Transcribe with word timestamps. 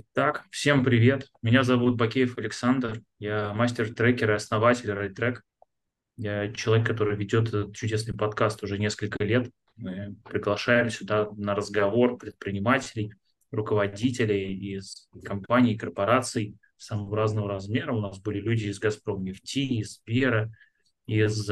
Итак, 0.00 0.44
всем 0.52 0.84
привет. 0.84 1.26
Меня 1.42 1.64
зовут 1.64 1.96
Бакеев 1.96 2.38
Александр. 2.38 3.02
Я 3.18 3.52
мастер-трекер 3.52 4.30
и 4.30 4.34
основатель 4.34 4.90
RideTrack. 4.90 5.38
Я 6.16 6.52
человек, 6.52 6.86
который 6.86 7.16
ведет 7.16 7.48
этот 7.48 7.74
чудесный 7.74 8.14
подкаст 8.14 8.62
уже 8.62 8.78
несколько 8.78 9.24
лет. 9.24 9.50
Мы 9.74 10.14
приглашаем 10.24 10.90
сюда 10.90 11.28
на 11.36 11.56
разговор 11.56 12.16
предпринимателей, 12.16 13.12
руководителей 13.50 14.54
из 14.54 15.08
компаний, 15.24 15.76
корпораций 15.76 16.54
самого 16.76 17.16
разного 17.16 17.48
размера. 17.48 17.92
У 17.92 18.00
нас 18.00 18.20
были 18.20 18.38
люди 18.38 18.66
из 18.66 18.78
«Газпром 18.78 19.24
нефти», 19.24 19.80
из 19.80 19.96
«Сбера», 19.96 20.52
из 21.08 21.48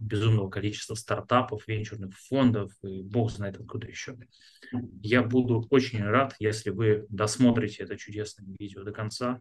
безумного 0.00 0.50
количества 0.50 0.96
стартапов, 0.96 1.68
венчурных 1.68 2.18
фондов 2.18 2.72
и 2.82 3.00
бог 3.02 3.30
знает 3.30 3.60
откуда 3.60 3.86
еще. 3.86 4.18
Я 5.00 5.22
буду 5.22 5.64
очень 5.70 6.02
рад, 6.02 6.34
если 6.40 6.70
вы 6.70 7.06
досмотрите 7.08 7.84
это 7.84 7.96
чудесное 7.96 8.56
видео 8.58 8.82
до 8.82 8.90
конца. 8.90 9.38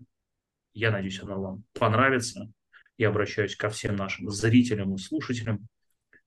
Я 0.73 0.91
надеюсь, 0.91 1.19
оно 1.23 1.41
вам 1.41 1.63
понравится. 1.73 2.51
Я 2.99 3.09
обращаюсь 3.09 3.55
ко 3.55 3.69
всем 3.69 3.95
нашим 3.95 4.29
зрителям 4.29 4.93
и 4.93 4.99
слушателям. 4.99 5.67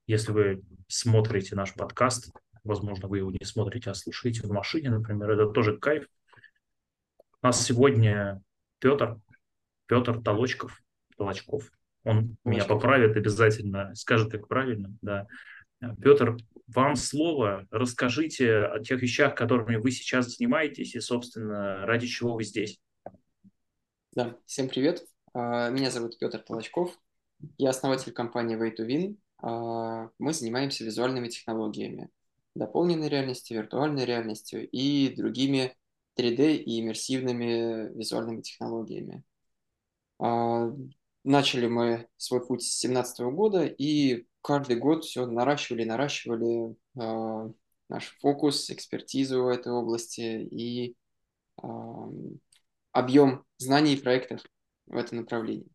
Если 0.09 0.33
вы 0.33 0.63
смотрите 0.89 1.55
наш 1.55 1.75
подкаст, 1.75 2.33
возможно, 2.65 3.07
вы 3.07 3.19
его 3.19 3.31
не 3.31 3.45
смотрите, 3.45 3.91
а 3.91 3.95
слушаете 3.95 4.43
в 4.43 4.51
машине, 4.51 4.91
например, 4.91 5.31
это 5.31 5.47
тоже 5.47 5.79
кайф. 5.79 6.09
У 7.43 7.47
нас 7.47 7.65
сегодня 7.65 8.43
Петр, 8.81 9.21
Петр 9.87 10.21
Толочков, 10.21 10.83
Толочков. 11.17 11.71
Он 12.05 12.37
меня 12.45 12.65
поправит 12.65 13.17
обязательно, 13.17 13.95
скажет, 13.95 14.31
как 14.31 14.49
правильно, 14.49 14.97
да. 15.03 15.27
Петр, 16.03 16.37
вам 16.67 16.97
слово. 16.97 17.67
Расскажите 17.71 18.59
о 18.59 18.81
тех 18.81 19.01
вещах, 19.03 19.35
которыми 19.35 19.77
вы 19.77 19.91
сейчас 19.91 20.37
занимаетесь 20.37 20.95
и, 20.95 21.01
собственно, 21.01 21.85
ради 21.87 22.07
чего 22.07 22.35
вы 22.35 22.45
здесь. 22.45 22.79
Да, 24.13 24.37
всем 24.47 24.69
привет. 24.69 25.05
А, 25.33 25.71
меня 25.71 25.91
зовут 25.91 26.19
Петр 26.19 26.39
Толочков. 26.39 26.99
Я 27.59 27.71
основатель 27.71 28.13
компании 28.13 28.59
Way 28.59 28.77
to 28.77 28.87
Win. 28.87 29.17
А, 29.39 30.11
мы 30.19 30.33
занимаемся 30.33 30.85
визуальными 30.85 31.29
технологиями, 31.29 32.11
дополненной 32.55 33.09
реальностью, 33.09 33.57
виртуальной 33.57 34.05
реальностью 34.05 34.69
и 34.69 35.15
другими 35.15 35.77
3D 36.17 36.57
и 36.57 36.81
иммерсивными 36.81 37.97
визуальными 37.97 38.43
технологиями. 38.43 39.25
А, 41.25 41.29
начали 41.29 41.67
мы 41.67 42.09
свой 42.17 42.47
путь 42.47 42.63
с 42.63 42.81
2017 42.81 43.21
года 43.21 43.65
и 43.65 44.27
каждый 44.43 44.77
год 44.77 45.05
все 45.05 45.27
наращивали, 45.27 45.85
наращивали 45.85 46.77
э, 46.97 47.53
наш 47.89 48.19
фокус, 48.21 48.71
экспертизу 48.71 49.45
в 49.45 49.49
этой 49.49 49.73
области 49.73 50.21
и 50.21 50.97
э, 51.63 51.67
объем 52.93 53.45
знаний 53.59 53.95
и 53.95 54.01
проектов 54.01 54.43
в 54.87 54.97
этом 54.97 55.19
направлении. 55.19 55.69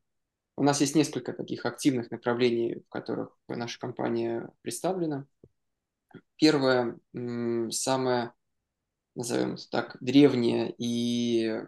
У 0.58 0.64
нас 0.64 0.80
есть 0.82 0.96
несколько 0.96 1.34
таких 1.34 1.66
активных 1.66 2.12
направлений, 2.12 2.76
в 2.76 2.90
которых 2.90 3.38
наша 3.48 3.78
компания 3.78 4.50
представлена. 4.62 5.26
Первое, 6.38 6.98
самое, 7.72 8.32
назовем 9.16 9.56
это 9.56 9.70
так, 9.70 9.98
древнее 10.00 10.74
и 10.78 11.62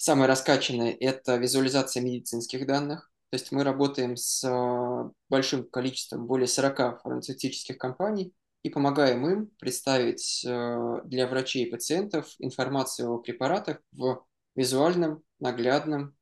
самое 0.00 0.28
раскачанное– 0.28 0.96
это 1.00 1.36
визуализация 1.36 2.02
медицинских 2.02 2.66
данных. 2.66 3.12
То 3.28 3.36
есть 3.36 3.52
мы 3.52 3.62
работаем 3.62 4.16
с 4.16 4.42
а, 4.44 5.10
большим 5.28 5.68
количеством, 5.68 6.26
более 6.26 6.48
40 6.48 7.02
фармацевтических 7.02 7.76
компаний 7.76 8.32
и 8.62 8.70
помогаем 8.70 9.28
им 9.28 9.50
представить 9.58 10.42
а, 10.48 11.02
для 11.04 11.28
врачей 11.28 11.66
и 11.66 11.70
пациентов 11.70 12.34
информацию 12.38 13.12
о 13.12 13.18
препаратах 13.18 13.82
в 13.92 14.24
визуальном, 14.56 15.22
наглядном, 15.38 16.16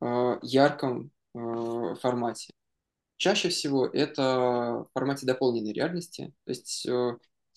а, 0.00 0.38
ярком 0.42 1.12
формате. 1.32 2.52
Чаще 3.18 3.50
всего 3.50 3.86
это 3.86 4.86
в 4.88 4.88
формате 4.94 5.26
дополненной 5.26 5.72
реальности, 5.72 6.32
то 6.44 6.50
есть 6.50 6.88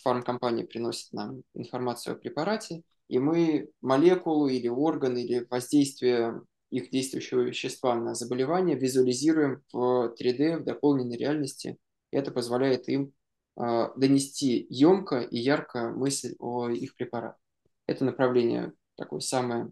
фармкомпания 0.04 0.68
приносит 0.68 1.12
нам 1.12 1.42
информацию 1.56 2.14
о 2.14 2.20
препарате, 2.20 2.84
и 3.08 3.20
мы 3.20 3.70
молекулу 3.82 4.48
или 4.48 4.68
орган 4.68 5.18
или 5.18 5.46
воздействие 5.50 6.42
их 6.70 6.90
действующего 6.90 7.42
вещества 7.42 7.96
на 7.96 8.16
заболевание 8.16 8.78
визуализируем 8.78 9.64
в 9.72 10.16
3D, 10.20 10.58
в 10.58 10.64
дополненной 10.64 11.18
реальности. 11.18 11.78
Это 12.12 12.32
позволяет 12.32 12.90
им 12.90 13.14
э, 13.58 13.90
донести 13.96 14.66
емко 14.70 15.20
и 15.20 15.38
ярко 15.38 15.92
мысль 15.92 16.36
о 16.40 16.70
их 16.70 16.96
препарате. 16.96 17.38
Это 17.86 18.06
направление 18.06 18.74
такое 18.96 19.20
самое 19.20 19.72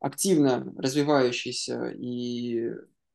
активно 0.00 0.72
развивающееся, 0.76 1.90
и 1.90 2.72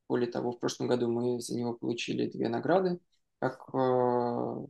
более 0.08 0.32
того, 0.32 0.52
в 0.52 0.60
прошлом 0.60 0.88
году 0.88 1.10
мы 1.10 1.42
за 1.42 1.58
него 1.58 1.74
получили 1.74 2.30
две 2.30 2.48
награды, 2.48 3.00
как 3.40 3.70
э, 3.74 4.68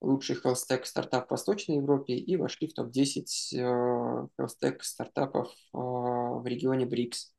лучший 0.00 0.36
health 0.36 0.84
стартап 0.84 1.28
в 1.28 1.30
Восточной 1.30 1.76
Европе 1.76 2.14
и 2.14 2.36
вошли 2.36 2.68
в 2.68 2.74
топ-10 2.74 3.24
э, 3.54 4.26
health 4.38 4.78
стартапов 4.82 5.48
э, 5.48 5.78
в 5.78 6.42
регионе 6.46 6.86
БРИКС. 6.86 7.32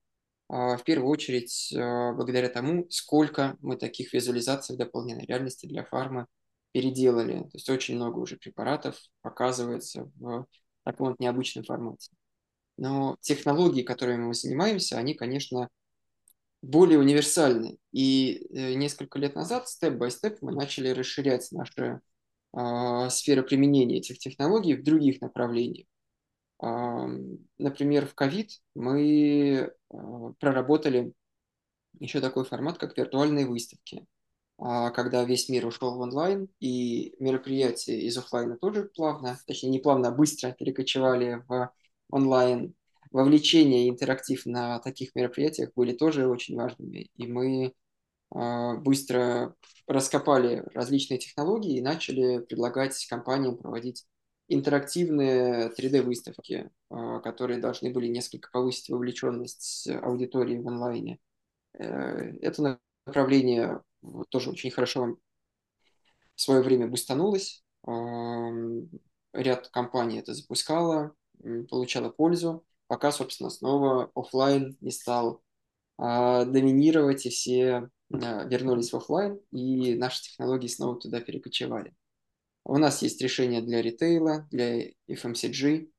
Э, 0.50 0.78
в 0.78 0.84
первую 0.84 1.10
очередь, 1.10 1.74
благодаря 1.74 2.50
тому, 2.50 2.88
сколько 2.90 3.58
мы 3.62 3.78
таких 3.78 4.14
визуализаций 4.14 4.76
в 4.76 4.80
дополненной 4.80 5.26
реальности 5.26 5.66
для 5.66 5.84
фармы 5.84 6.26
переделали. 6.72 7.42
То 7.44 7.52
есть 7.54 7.70
очень 7.70 7.96
много 7.96 8.20
уже 8.20 8.38
препаратов 8.38 8.98
показывается 9.22 10.12
в 10.16 10.46
таком 10.84 11.10
вот 11.10 11.20
необычном 11.20 11.64
формате. 11.64 12.12
Но 12.78 13.18
технологии, 13.22 13.82
которыми 13.82 14.26
мы 14.26 14.34
занимаемся, 14.34 14.98
они, 14.98 15.16
конечно, 15.16 15.70
более 16.62 17.00
универсальны. 17.00 17.78
И 17.92 18.46
несколько 18.52 19.18
лет 19.18 19.36
назад, 19.36 19.68
степ-бай-степ, 19.68 20.42
мы 20.42 20.52
начали 20.52 20.90
расширять 20.90 21.52
наши 21.52 22.02
э, 22.54 23.10
сфера 23.10 23.44
применения 23.44 23.98
этих 23.98 24.20
технологий 24.20 24.76
в 24.76 24.84
других 24.84 25.22
направлениях. 25.22 25.88
Э, 26.62 27.08
например, 27.58 28.08
в 28.08 28.16
ковид 28.16 28.62
мы 28.76 29.70
э, 29.70 29.70
проработали 30.40 31.14
еще 32.00 32.22
такой 32.22 32.46
формат, 32.46 32.78
как 32.78 32.98
виртуальные 32.98 33.48
выставки. 33.48 34.06
А 34.60 34.90
когда 34.92 35.24
весь 35.24 35.50
мир 35.50 35.68
ушел 35.68 35.96
в 35.96 36.00
онлайн, 36.00 36.50
и 36.60 37.16
мероприятия 37.20 38.00
из 38.00 38.18
офлайна 38.18 38.58
тоже 38.58 38.86
плавно, 38.86 39.38
точнее 39.46 39.70
не 39.70 39.80
плавно, 39.80 40.10
а 40.10 40.12
быстро 40.12 40.52
перекочевали 40.52 41.44
в 41.48 41.72
онлайн, 42.10 42.74
вовлечение 43.12 43.86
и 43.86 43.90
интерактив 43.90 44.46
на 44.46 44.80
таких 44.80 45.16
мероприятиях 45.16 45.72
были 45.76 45.94
тоже 45.94 46.28
очень 46.28 46.56
важными. 46.56 47.10
И 47.16 47.28
мы 47.28 47.68
а, 47.68 47.72
быстро 48.30 49.56
раскопали 49.88 50.64
различные 50.74 51.18
технологии 51.18 51.78
и 51.78 51.82
начали 51.82 52.40
предлагать 52.40 53.06
компаниям 53.08 53.58
проводить 53.58 54.06
интерактивные 54.50 55.70
3D-выставки, 55.78 56.70
а, 56.90 57.20
которые 57.20 57.60
должны 57.60 57.92
были 57.92 58.08
несколько 58.08 58.50
повысить 58.52 58.90
вовлеченность 58.90 59.90
аудитории 59.90 60.58
в 60.58 60.68
онлайне. 60.68 61.20
Э, 61.74 62.34
это 62.42 62.80
направление 63.06 63.82
тоже 64.30 64.52
очень 64.52 64.72
хорошо 64.72 65.18
в 66.36 66.42
свое 66.42 66.62
время 66.62 66.88
бустанулось. 66.88 67.64
Ряд 69.34 69.70
компаний 69.70 70.20
это 70.20 70.34
запускало, 70.34 71.14
получало 71.70 72.10
пользу, 72.10 72.66
пока, 72.88 73.12
собственно, 73.12 73.50
снова 73.50 74.12
офлайн 74.14 74.78
не 74.82 74.92
стал 74.92 75.42
а, 75.98 76.46
доминировать, 76.46 77.26
и 77.26 77.30
все 77.30 77.90
вернулись 78.10 78.92
в 78.92 78.98
офлайн, 78.98 79.40
и 79.52 79.96
наши 79.96 80.24
технологии 80.24 80.68
снова 80.68 81.00
туда 81.00 81.20
перекочевали. 81.20 81.94
У 82.64 82.78
нас 82.78 83.02
есть 83.02 83.22
решения 83.22 83.62
для 83.62 83.82
ритейла, 83.82 84.48
для 84.52 84.90
FMCG 85.10 85.90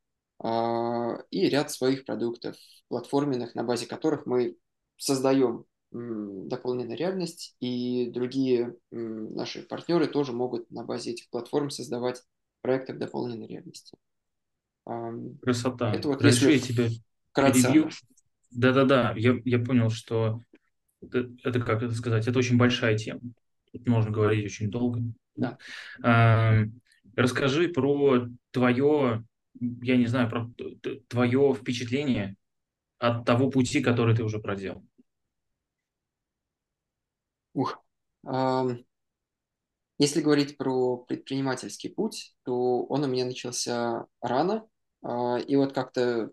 а, 0.41 1.19
и 1.31 1.49
ряд 1.49 1.71
своих 1.71 2.05
продуктов 2.05 2.57
платформенных, 2.89 3.55
на 3.55 3.65
базе 3.65 3.87
которых 3.87 4.27
мы 4.27 4.57
создаем 4.97 5.65
дополненную 5.91 6.99
реальность, 6.99 7.57
и 7.61 8.11
другие 8.11 8.77
наши 8.91 9.63
партнеры 9.63 10.07
тоже 10.07 10.33
могут 10.33 10.71
на 10.71 10.85
базе 10.85 11.13
этих 11.13 11.31
платформ 11.31 11.71
создавать 11.71 12.23
проекты 12.61 12.93
в 12.93 12.99
дополненной 12.99 13.47
реальности. 13.47 13.97
Красота. 15.41 15.95
Это 15.95 16.09
вот 16.09 16.21
Разреши 16.21 16.53
я 16.53 16.59
тебя 16.59 16.89
перебью. 17.35 17.89
Да-да-да, 18.51 19.15
я, 19.17 19.39
я 19.45 19.59
понял, 19.59 19.89
что 19.89 20.43
это, 21.01 21.61
как 21.61 21.83
это 21.83 21.95
сказать, 21.95 22.27
это 22.27 22.39
очень 22.39 22.57
большая 22.57 22.97
тема. 22.97 23.21
Тут 23.73 23.87
можно 23.87 24.11
говорить 24.11 24.45
очень 24.45 24.71
долго. 24.71 25.01
Да. 25.37 25.59
А, 26.03 26.65
расскажи 27.17 27.69
про 27.69 28.29
твое, 28.51 29.25
я 29.61 29.97
не 29.97 30.07
знаю, 30.07 30.29
про 30.29 30.51
твое 31.09 31.55
впечатление 31.55 32.37
от 32.99 33.25
того 33.25 33.51
пути, 33.51 33.81
который 33.81 34.17
ты 34.17 34.25
уже 34.25 34.41
проделал. 34.41 34.85
Ух. 37.55 37.83
Если 40.01 40.21
говорить 40.21 40.57
про 40.57 40.97
предпринимательский 40.97 41.91
путь, 41.91 42.37
то 42.45 42.85
он 42.85 43.03
у 43.03 43.09
меня 43.09 43.25
начался 43.25 44.07
рано. 44.21 44.67
А, 45.03 45.39
и 45.39 45.57
вот 45.57 45.73
как-то, 45.73 46.31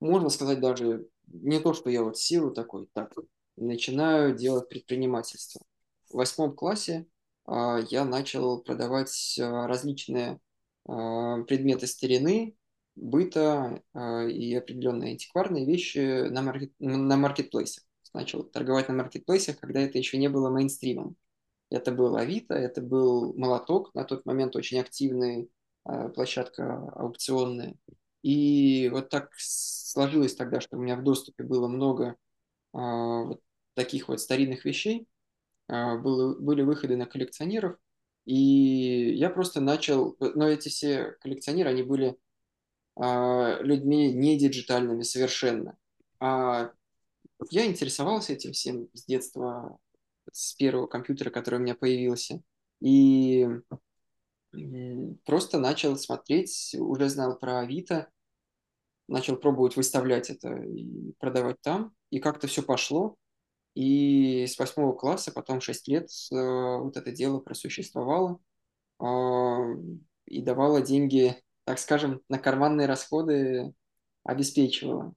можно 0.00 0.28
сказать, 0.30 0.60
даже 0.60 1.06
не 1.26 1.60
то, 1.60 1.74
что 1.74 1.90
я 1.90 2.02
вот 2.02 2.18
силу 2.18 2.50
такой, 2.50 2.88
так, 2.92 3.14
начинаю 3.56 4.34
делать 4.34 4.68
предпринимательство. 4.68 5.60
В 6.08 6.14
восьмом 6.14 6.54
классе 6.54 7.06
а, 7.46 7.78
я 7.90 8.04
начал 8.04 8.60
продавать 8.62 9.38
а, 9.40 9.66
различные 9.66 10.40
предметы 10.84 11.86
старины, 11.86 12.56
быта 12.96 13.80
и 13.94 14.52
определенные 14.52 15.12
антикварные 15.12 15.64
вещи 15.64 16.26
на, 16.28 16.42
маркет, 16.42 16.72
на 16.80 17.16
маркетплейсах. 17.16 17.84
Начал 18.12 18.42
торговать 18.42 18.88
на 18.88 18.94
маркетплейсах, 18.94 19.60
когда 19.60 19.80
это 19.80 19.98
еще 19.98 20.18
не 20.18 20.28
было 20.28 20.50
мейнстримом. 20.50 21.14
Это 21.70 21.92
был 21.92 22.16
Авито, 22.16 22.54
это 22.54 22.82
был 22.82 23.32
Молоток, 23.34 23.94
на 23.94 24.02
тот 24.02 24.26
момент 24.26 24.56
очень 24.56 24.80
активный 24.80 25.52
Э, 25.84 26.08
площадка 26.10 26.90
аукционная. 26.94 27.74
И 28.22 28.88
вот 28.92 29.08
так 29.08 29.30
сложилось 29.36 30.34
тогда, 30.36 30.60
что 30.60 30.76
у 30.76 30.80
меня 30.80 30.96
в 30.96 31.02
доступе 31.02 31.42
было 31.42 31.66
много 31.66 32.10
а, 32.10 32.14
вот 32.72 33.40
таких 33.74 34.08
вот 34.08 34.20
старинных 34.20 34.64
вещей, 34.64 35.06
а, 35.68 35.96
было, 35.96 36.34
были 36.38 36.62
выходы 36.62 36.96
на 36.96 37.06
коллекционеров, 37.06 37.76
и 38.24 39.14
я 39.14 39.30
просто 39.30 39.60
начал, 39.60 40.16
но 40.20 40.48
эти 40.48 40.68
все 40.68 41.16
коллекционеры, 41.20 41.70
они 41.70 41.82
были 41.82 42.16
а, 42.96 43.58
людьми 43.62 44.12
не 44.12 44.38
диджитальными 44.38 45.02
совершенно. 45.02 45.76
А 46.20 46.72
я 47.50 47.66
интересовался 47.66 48.34
этим 48.34 48.52
всем 48.52 48.88
с 48.92 49.04
детства, 49.04 49.78
с 50.30 50.54
первого 50.54 50.86
компьютера, 50.86 51.30
который 51.30 51.56
у 51.58 51.62
меня 51.62 51.74
появился. 51.74 52.42
И 52.80 53.48
просто 55.24 55.58
начал 55.58 55.96
смотреть, 55.96 56.76
уже 56.78 57.08
знал 57.08 57.38
про 57.38 57.60
Авито, 57.60 58.08
начал 59.12 59.36
пробовать 59.36 59.76
выставлять 59.76 60.30
это 60.30 60.54
и 60.54 61.12
продавать 61.18 61.60
там, 61.62 61.92
и 62.10 62.18
как-то 62.18 62.46
все 62.46 62.62
пошло. 62.62 63.16
И 63.74 64.46
с 64.46 64.58
восьмого 64.58 64.92
класса, 64.92 65.32
потом 65.32 65.60
шесть 65.60 65.88
лет, 65.88 66.08
э, 66.30 66.34
вот 66.34 66.96
это 66.96 67.10
дело 67.10 67.40
просуществовало 67.40 68.38
а, 68.98 69.58
и 70.26 70.42
давало 70.42 70.82
деньги, 70.82 71.36
так 71.64 71.78
скажем, 71.78 72.20
на 72.28 72.38
карманные 72.38 72.86
расходы 72.86 73.72
обеспечивало. 74.24 75.14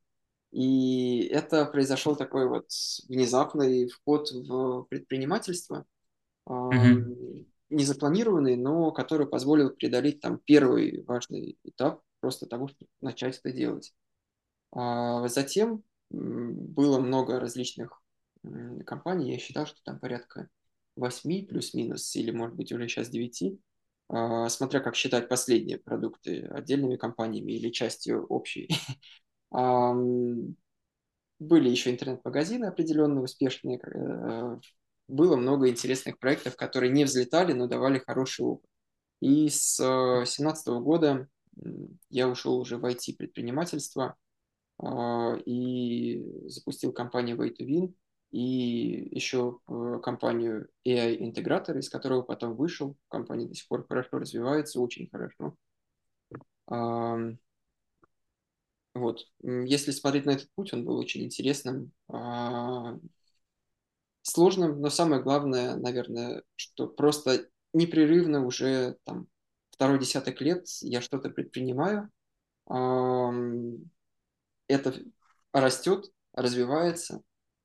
И 0.52 1.28
это 1.32 1.66
произошел 1.66 2.16
такой 2.16 2.48
вот 2.48 2.68
внезапный 3.10 3.90
вход 3.90 4.32
в 4.32 4.84
предпринимательство. 4.84 5.86
Mm-hmm 6.48 7.46
незапланированный, 7.70 8.56
но 8.56 8.92
который 8.92 9.28
позволил 9.28 9.72
преодолеть 9.72 10.22
там 10.22 10.40
первый 10.44 11.04
важный 11.04 11.58
этап 11.64 12.02
просто 12.26 12.48
того, 12.48 12.68
чтобы 12.68 12.90
начать 13.02 13.38
это 13.38 13.52
делать. 13.52 13.94
А 14.72 15.28
затем 15.28 15.84
было 16.10 17.00
много 17.00 17.40
различных 17.40 18.02
компаний, 18.84 19.32
я 19.32 19.38
считал, 19.38 19.68
что 19.68 19.78
там 19.84 20.00
порядка 20.00 20.50
8 20.96 21.46
плюс-минус, 21.46 22.16
или 22.16 22.32
может 22.32 22.56
быть 22.56 22.72
уже 22.72 22.88
сейчас 22.88 23.10
9, 23.10 23.60
а, 24.10 24.50
смотря 24.50 24.80
как 24.80 24.96
считать 24.96 25.30
последние 25.30 25.78
продукты 25.78 26.48
отдельными 26.48 26.96
компаниями 26.96 27.52
или 27.52 27.70
частью 27.70 28.26
общей. 28.26 28.70
Были 31.38 31.70
еще 31.70 31.92
интернет-магазины 31.92 32.66
определенно 32.66 33.22
успешные, 33.22 33.78
э, 33.78 34.60
было 35.08 35.36
много 35.36 35.70
интересных 35.70 36.18
проектов, 36.18 36.56
которые 36.56 36.92
не 36.92 37.04
взлетали, 37.04 37.54
но 37.54 37.68
давали 37.68 38.00
хороший 38.00 38.46
опыт. 38.46 38.70
И 39.22 39.50
с 39.50 39.78
2017 39.78 40.68
э, 40.68 40.80
года 40.80 41.28
я 42.10 42.28
ушел 42.28 42.60
уже 42.60 42.78
в 42.78 42.86
IT-предпринимательство 42.86 44.16
а, 44.78 45.36
и 45.46 46.24
запустил 46.48 46.92
компанию 46.92 47.38
Way 47.38 47.56
to 47.58 47.66
Win 47.66 47.94
и 48.32 49.16
еще 49.16 49.60
э, 49.68 50.00
компанию 50.04 50.68
AI-интегратор, 50.86 51.78
из 51.78 51.90
которого 51.90 52.22
потом 52.22 52.56
вышел. 52.56 52.98
Компания 53.08 53.48
до 53.48 53.56
сих 53.56 53.68
пор 53.68 53.86
хорошо 53.88 54.18
развивается, 54.18 54.82
очень 54.82 55.10
хорошо. 55.10 55.56
Вот. 58.96 59.28
Если 59.42 59.92
смотреть 59.92 60.26
на 60.26 60.32
этот 60.32 60.50
путь, 60.56 60.74
он 60.74 60.86
был 60.86 60.98
очень 60.98 61.24
интересным. 61.24 61.92
А, 62.08 62.98
сложным, 64.22 64.82
но 64.82 64.90
самое 64.90 65.22
главное, 65.22 65.76
наверное, 65.76 66.44
что 66.56 66.88
просто 66.88 67.50
непрерывно 67.74 68.46
уже 68.46 68.98
там 69.04 69.28
второй 69.76 70.00
десяток 70.00 70.42
лет 70.42 70.66
я 70.82 71.02
что-то 71.02 71.30
предпринимаю, 71.30 72.10
это 74.68 74.94
растет, 75.54 76.12
развивается, 76.34 77.22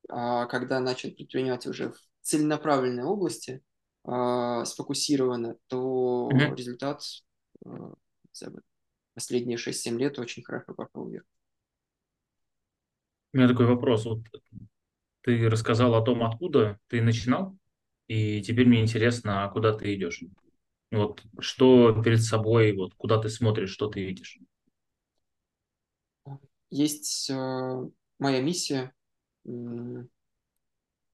а 0.09 0.45
когда 0.45 0.79
начал 0.79 1.09
предпринимать 1.11 1.65
уже 1.65 1.91
в 1.91 1.97
целенаправленной 2.21 3.03
области, 3.03 3.61
а, 4.03 4.65
сфокусированно, 4.65 5.55
то 5.67 6.29
mm-hmm. 6.31 6.55
результат 6.55 7.01
а, 7.65 7.93
последние 9.13 9.57
6-7 9.57 9.97
лет 9.97 10.19
очень 10.19 10.43
хорошо 10.43 10.73
пошел 10.73 11.07
вверх. 11.07 11.25
У 13.33 13.37
меня 13.37 13.47
такой 13.47 13.65
вопрос. 13.65 14.05
Вот 14.05 14.19
ты 15.21 15.49
рассказал 15.49 15.95
о 15.95 16.01
том, 16.01 16.23
откуда 16.23 16.79
ты 16.87 17.01
начинал, 17.01 17.57
и 18.07 18.41
теперь 18.41 18.67
мне 18.67 18.81
интересно, 18.81 19.45
а 19.45 19.49
куда 19.49 19.73
ты 19.73 19.93
идешь? 19.95 20.23
Вот 20.91 21.23
что 21.39 22.01
перед 22.03 22.21
собой, 22.21 22.75
вот 22.75 22.93
куда 22.95 23.17
ты 23.17 23.29
смотришь, 23.29 23.71
что 23.71 23.87
ты 23.87 24.03
видишь? 24.03 24.39
Есть 26.69 27.29
э, 27.29 27.89
моя 28.19 28.41
миссия. 28.41 28.93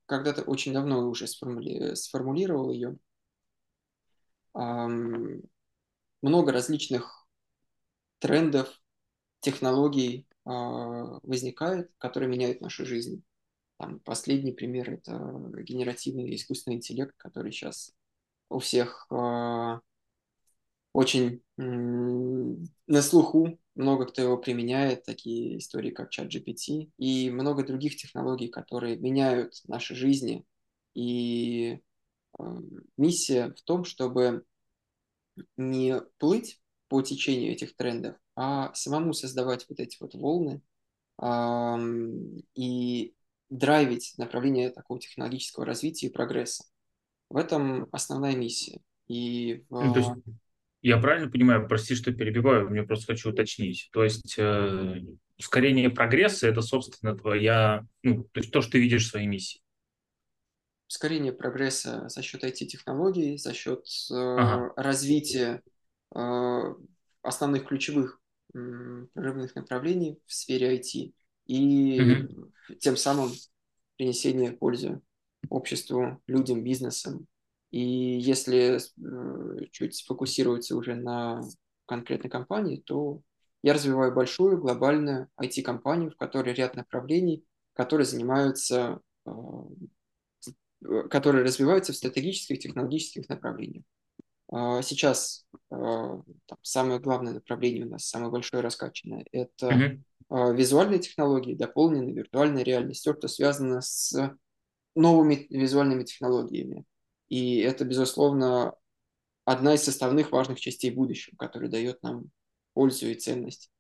Когда-то 0.06 0.41
очень 0.44 0.74
давно 0.74 1.07
уже 1.07 1.27
сформули... 1.27 1.94
сформулировал 1.95 2.71
ее. 2.71 2.97
Эм, 4.56 5.44
много 6.21 6.51
различных 6.51 7.27
трендов, 8.19 8.81
технологий 9.41 10.27
э, 10.45 10.50
возникает, 10.50 11.91
которые 12.00 12.29
меняют 12.29 12.62
нашу 12.62 12.85
жизнь. 12.85 13.24
Там 13.77 14.00
последний 14.00 14.53
пример– 14.53 14.89
это 14.91 15.13
генеративный 15.62 16.33
искусственный 16.33 16.77
интеллект, 16.77 17.15
который 17.18 17.51
сейчас 17.51 17.94
у 18.50 18.60
всех 18.60 19.08
э, 19.12 19.80
очень 20.94 21.42
э, 21.58 21.62
на 21.62 23.01
слуху, 23.01 23.60
много 23.75 24.06
кто 24.06 24.22
его 24.22 24.38
применяет, 24.38 25.04
такие 25.04 25.60
истории, 25.60 25.92
как 25.92 26.10
чат 26.10 26.34
GPT, 26.34 26.92
и 26.98 27.30
много 27.30 27.63
других 27.66 27.96
технологий, 27.96 28.48
которые 28.48 28.98
меняют 28.98 29.62
наши 29.68 29.96
жизни. 29.96 30.46
И 30.94 31.82
э, 32.39 32.44
миссия 32.98 33.54
в 33.54 33.62
том, 33.62 33.84
чтобы 33.84 34.44
не 35.56 36.01
плыть 36.18 36.62
по 36.88 37.01
течению 37.01 37.51
этих 37.51 37.75
трендов, 37.75 38.16
а 38.36 38.74
самому 38.74 39.13
создавать 39.13 39.66
вот 39.70 39.80
эти 39.80 39.98
вот 40.00 40.16
волны 40.16 40.62
э, 41.22 41.77
и 42.56 43.13
драйвить 43.50 44.13
направление 44.18 44.70
такого 44.72 45.00
технологического 45.00 45.66
развития 45.66 46.08
и 46.08 46.12
прогресса. 46.12 46.63
В 47.29 47.38
этом 47.38 47.88
основная 47.91 48.36
миссия. 48.36 48.79
И 49.07 49.63
в... 49.69 49.86
ну, 49.86 49.93
то 49.93 50.00
есть, 50.00 50.12
я 50.81 50.98
правильно 50.98 51.29
понимаю, 51.29 51.67
прости, 51.67 51.96
что 51.96 52.13
перебиваю, 52.13 52.69
мне 52.69 52.84
просто 52.84 53.07
хочу 53.13 53.31
уточнить. 53.31 53.89
То 53.91 54.03
есть 54.03 54.36
э, 54.38 55.01
ускорение 55.38 55.89
прогресса– 55.89 56.48
это, 56.50 56.62
собственно, 56.62 57.15
твоя, 57.15 57.86
ну, 58.03 58.24
то 58.24 58.39
есть 58.39 58.51
то, 58.51 58.62
что 58.62 58.74
ты 58.74 58.79
видишь 58.79 59.07
в 59.07 59.10
своей 59.10 59.27
миссии. 59.27 59.62
Ускорение 60.89 61.34
прогресса 61.34 62.07
за 62.07 62.22
счет 62.22 62.43
IT-технологий, 62.43 63.38
за 63.38 63.53
счет 63.53 63.86
э, 64.10 64.13
ага. 64.13 64.74
развития 64.77 65.62
э, 66.15 66.74
основных 67.22 67.65
ключевых 67.65 68.22
э, 68.53 69.05
прорывных 69.13 69.55
направлений 69.55 70.19
в 70.25 70.34
сфере 70.34 70.77
IT 70.77 71.13
и 71.48 72.01
угу. 72.01 72.51
тем 72.79 72.96
самым 72.96 73.31
принесение 73.98 74.53
пользы 74.53 75.01
обществу, 75.50 76.22
людям, 76.27 76.63
бизнесам. 76.63 77.27
И 77.72 77.82
если 77.82 78.77
э, 78.77 79.65
чуть 79.72 79.96
сфокусироваться 79.96 80.75
уже 80.75 80.96
на 80.96 81.41
конкретной 81.86 82.29
компании, 82.29 82.82
то 82.86 83.22
я 83.63 83.74
развиваю 83.74 84.13
большую 84.13 84.58
глобальную 84.60 85.29
IT-компанию, 85.41 86.12
в 86.12 86.15
которой 86.15 86.53
ряд 86.53 86.75
направлений, 86.75 87.44
которые 87.74 88.06
занимаются, 88.06 89.01
э, 89.25 89.32
которые 91.10 91.44
развиваются 91.44 91.91
в 91.91 91.98
стратегических 91.98 92.60
технологических 92.60 93.27
направлениях. 93.27 93.84
А 94.50 94.82
сейчас 94.82 95.46
э, 95.72 95.75
там, 95.75 96.58
самое 96.62 97.00
главное 97.00 97.34
направление 97.34 97.86
у 97.86 97.89
нас, 97.89 98.08
самое 98.08 98.32
большое 98.32 98.63
раскачанное, 98.63 99.25
это 99.32 99.67
mm-hmm 99.67 100.01
визуальные 100.29 101.00
технологии, 101.00 101.53
дополненная 101.53 102.12
виртуальная 102.12 102.63
реальность, 102.63 103.00
все, 103.00 103.13
что 103.13 103.29
связано 103.29 103.79
с 103.79 104.13
новыми 104.98 105.48
визуальными 105.50 106.04
технологиями. 106.04 106.86
И 107.30 107.60
это, 107.60 107.86
безусловно, 107.86 108.74
одна 109.46 109.75
из 109.75 109.84
составных 109.84 110.32
важных 110.32 110.60
частей 110.60 110.92
будущего, 110.92 111.36
которая 111.38 111.70
дает 111.70 112.01
нам 112.04 112.32
пользу 112.74 113.08
и 113.08 113.16
ценность. 113.16 113.72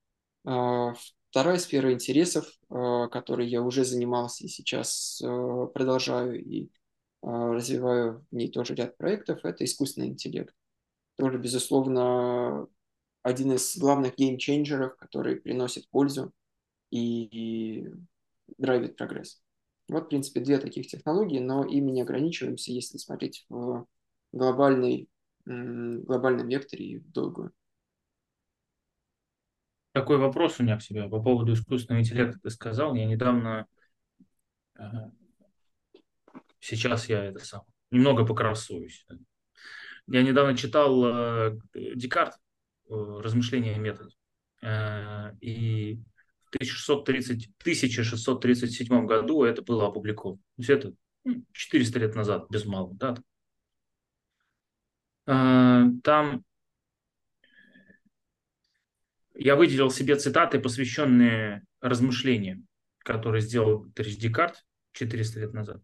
А, 0.45 0.93
вторая 1.29 1.57
сфера 1.57 1.91
интересов, 1.91 2.47
а, 2.69 3.07
которой 3.07 3.47
я 3.47 3.61
уже 3.61 3.83
занимался 3.83 4.45
и 4.45 4.47
сейчас 4.47 5.21
а, 5.23 5.67
продолжаю 5.67 6.43
и 6.43 6.69
развиваю 7.21 8.25
в 8.31 8.35
ней 8.35 8.49
тоже 8.49 8.75
ряд 8.75 8.95
проектов, 8.95 9.43
это 9.43 9.65
искусственный 9.65 10.07
интеллект. 10.07 10.53
Тоже, 11.17 11.39
безусловно, 11.39 12.67
один 13.23 13.53
из 13.53 13.75
главных 13.75 14.15
геймченджеров, 14.15 14.95
который 14.97 15.35
приносит 15.35 15.89
пользу 15.89 16.31
и 16.91 17.89
драйвит 18.57 18.95
прогресс. 18.95 19.41
Вот, 19.89 20.05
в 20.05 20.09
принципе, 20.09 20.41
две 20.41 20.57
таких 20.57 20.87
технологии, 20.87 21.39
но 21.39 21.63
ими 21.63 21.91
не 21.91 22.01
ограничиваемся, 22.01 22.71
если 22.71 22.97
смотреть 22.97 23.45
в 23.49 23.85
глобальный, 24.31 25.09
глобальном 25.45 26.49
векторе 26.49 26.85
и 26.85 26.97
в 26.99 27.11
долгую. 27.11 27.51
Такой 29.93 30.17
вопрос 30.17 30.59
у 30.59 30.63
меня 30.63 30.77
к 30.77 30.81
себе 30.81 31.07
по 31.07 31.21
поводу 31.21 31.53
искусственного 31.53 32.01
интеллекта. 32.01 32.39
Ты 32.39 32.49
сказал, 32.49 32.93
я 32.93 33.05
недавно, 33.05 33.65
сейчас 36.59 37.09
я 37.09 37.23
это 37.23 37.39
сам, 37.39 37.63
немного 37.89 38.25
покрасуюсь. 38.25 39.05
Я 40.07 40.23
недавно 40.23 40.55
читал 40.55 41.03
э, 41.05 41.59
Декарт, 41.73 42.35
э, 42.89 42.93
размышления. 42.93 43.97
Э, 44.61 45.35
и 45.41 45.99
в 46.51 46.55
1630, 46.55 47.49
1637 47.61 49.05
году 49.05 49.43
это 49.43 49.61
было 49.61 49.87
опубликовано. 49.87 50.37
То 50.37 50.61
есть 50.61 50.69
это 50.69 50.93
400 51.51 51.99
лет 51.99 52.15
назад, 52.15 52.47
без 52.49 52.65
малого. 52.65 52.95
Да? 52.95 53.15
Там 56.03 56.45
я 59.35 59.55
выделил 59.55 59.91
себе 59.91 60.15
цитаты, 60.15 60.59
посвященные 60.59 61.63
размышлениям, 61.81 62.67
которые 62.99 63.41
сделал 63.41 63.85
Триш 63.91 64.15
Декарт 64.15 64.65
400 64.93 65.39
лет 65.39 65.53
назад, 65.53 65.81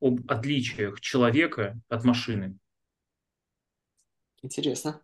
об 0.00 0.20
отличиях 0.30 1.00
человека 1.00 1.78
от 1.88 2.04
машины. 2.04 2.58
Интересно. 4.42 5.00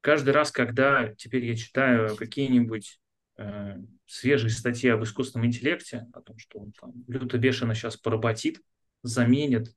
Каждый 0.00 0.30
раз, 0.30 0.52
когда 0.52 1.12
теперь 1.14 1.44
я 1.44 1.56
читаю 1.56 2.14
какие-нибудь 2.14 3.00
э, 3.36 3.78
свежие 4.08 4.50
статьи 4.50 4.88
об 4.88 5.04
искусственном 5.04 5.46
интеллекте, 5.46 6.06
о 6.14 6.22
том, 6.22 6.38
что 6.38 6.60
он 6.60 6.72
там 6.72 6.92
люто 7.06 7.36
бешено 7.36 7.74
сейчас 7.74 7.96
поработит, 7.96 8.60
заменит, 9.02 9.74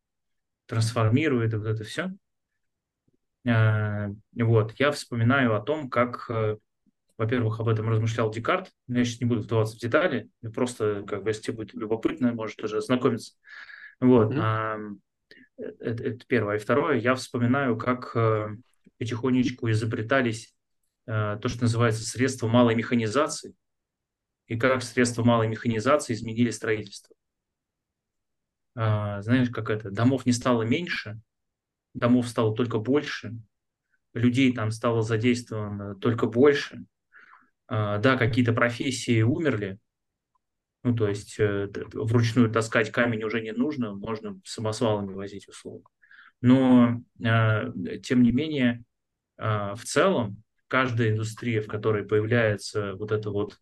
трансформирует 0.68 1.54
и 1.54 1.58
вот 1.58 1.68
это 1.68 1.84
все, 1.84 2.14
э, 3.46 4.08
вот, 4.34 4.74
я 4.80 4.92
вспоминаю 4.92 5.54
о 5.54 5.62
том, 5.62 5.90
как 5.90 6.26
э, 6.30 6.58
во-первых, 7.18 7.60
об 7.60 7.68
этом 7.68 7.88
размышлял 7.88 8.32
Декарт. 8.32 8.72
Я 8.88 9.04
сейчас 9.04 9.20
не 9.20 9.28
буду 9.28 9.42
вдаваться 9.42 9.76
в 9.76 9.80
детали. 9.80 10.30
Просто, 10.56 11.04
как 11.08 11.22
бы, 11.22 11.30
если 11.30 11.44
тебе 11.44 11.58
будет 11.58 11.74
любопытно, 11.76 12.34
может 12.34 12.56
тоже 12.56 12.78
ознакомиться. 12.78 13.36
Вот. 14.00 14.34
Mm-hmm. 14.34 14.98
Это, 15.58 16.04
это 16.04 16.26
первое. 16.26 16.56
И 16.56 16.60
второе, 16.60 16.98
я 16.98 17.14
вспоминаю, 17.14 17.78
как 17.78 18.18
потихонечку 18.98 19.70
изобретались 19.70 20.56
то, 21.06 21.42
что 21.46 21.62
называется 21.62 22.04
средства 22.04 22.48
малой 22.48 22.74
механизации, 22.74 23.54
и 24.52 24.58
как 24.58 24.84
средства 24.84 25.24
малой 25.24 25.48
механизации 25.48 26.14
изменили 26.14 26.50
строительство. 26.50 27.16
А, 28.76 29.22
знаешь, 29.22 29.50
как 29.50 29.70
это? 29.70 29.92
Домов 29.92 30.26
не 30.26 30.34
стало 30.34 30.64
меньше, 30.64 31.22
домов 31.94 32.28
стало 32.28 32.54
только 32.54 32.78
больше, 32.78 33.34
людей 34.14 34.54
там 34.54 34.72
стало 34.72 35.04
задействовано 35.04 35.96
только 35.96 36.26
больше, 36.26 36.84
а, 37.68 37.98
да, 38.00 38.18
какие-то 38.18 38.52
профессии 38.52 39.22
умерли, 39.22 39.80
ну, 40.84 40.94
то 40.98 41.08
есть 41.08 41.40
э, 41.40 41.70
вручную 41.94 42.52
таскать 42.52 42.92
камень 42.92 43.24
уже 43.24 43.40
не 43.40 43.54
нужно, 43.54 43.94
можно 43.94 44.38
самосвалами 44.44 45.14
возить 45.14 45.48
услуг. 45.48 45.90
Но, 46.42 47.02
а, 47.24 47.72
тем 48.04 48.22
не 48.22 48.34
менее, 48.34 48.84
а, 49.38 49.76
в 49.76 49.86
целом, 49.86 50.44
каждая 50.68 51.12
индустрия, 51.12 51.62
в 51.62 51.68
которой 51.68 52.04
появляется 52.04 52.96
вот 52.96 53.14
эта 53.14 53.30
вот 53.30 53.58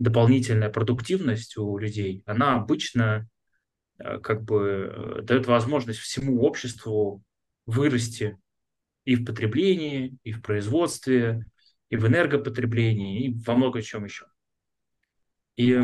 дополнительная 0.00 0.70
продуктивность 0.70 1.56
у 1.58 1.78
людей, 1.78 2.22
она 2.26 2.56
обычно 2.56 3.28
как 4.22 4.42
бы 4.42 4.90
э, 4.92 5.22
дает 5.22 5.46
возможность 5.46 5.98
всему 5.98 6.42
обществу 6.42 7.22
вырасти 7.66 8.38
и 9.04 9.14
в 9.14 9.26
потреблении, 9.26 10.16
и 10.24 10.32
в 10.32 10.40
производстве, 10.40 11.44
и 11.90 11.96
в 11.96 12.06
энергопотреблении, 12.06 13.26
и 13.26 13.34
во 13.44 13.54
много 13.54 13.82
чем 13.82 14.04
еще. 14.04 14.26
И 15.56 15.78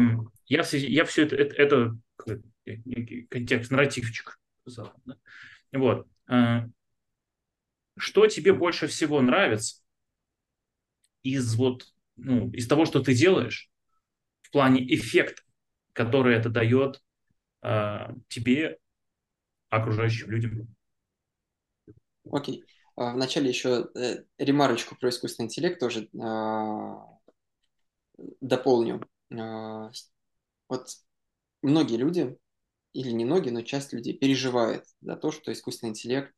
я, 0.47 0.65
я 0.71 1.05
все 1.05 1.23
это, 1.25 1.37
это, 1.37 1.99
это 2.25 2.43
контекст, 3.29 3.71
нарративчик. 3.71 4.41
Вот. 5.73 6.09
Что 7.99 8.27
тебе 8.27 8.55
больше 8.55 8.87
всего 8.87 9.21
нравится 9.21 9.83
из 11.23 11.55
вот 11.55 11.93
ну, 12.17 12.51
из 12.51 12.67
того, 12.67 12.87
что 12.87 13.01
ты 13.03 13.15
делаешь, 13.15 13.71
плане 14.57 14.83
эффекта, 14.95 15.43
который 15.93 16.35
это 16.35 16.49
дает 16.49 17.03
а, 17.61 18.15
тебе, 18.29 18.79
окружающим 19.69 20.31
людям? 20.31 20.75
Окей. 22.33 22.63
Okay. 22.63 22.67
А, 22.97 23.13
вначале 23.13 23.51
еще 23.51 23.91
э, 23.95 24.25
ремарочку 24.39 24.97
про 24.97 25.11
искусственный 25.11 25.49
интеллект 25.49 25.79
тоже 25.79 26.09
а, 26.19 27.07
дополню. 28.41 29.07
А, 29.31 29.91
вот 30.71 30.89
многие 31.61 31.97
люди, 31.97 32.39
или 32.95 33.11
не 33.11 33.27
многие, 33.27 33.51
но 33.51 33.61
часть 33.61 33.93
людей 33.93 34.17
переживает 34.17 34.87
за 35.03 35.17
то, 35.17 35.33
что 35.33 35.53
искусственный 35.53 35.91
интеллект 35.91 36.35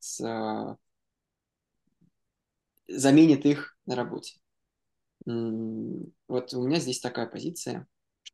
заменит 2.89 3.45
их 3.45 3.77
на 3.85 3.95
работе. 3.95 4.41
Вот 5.25 6.53
у 6.53 6.67
меня 6.67 6.79
здесь 6.79 6.99
такая 6.99 7.27
позиция, 7.27 7.87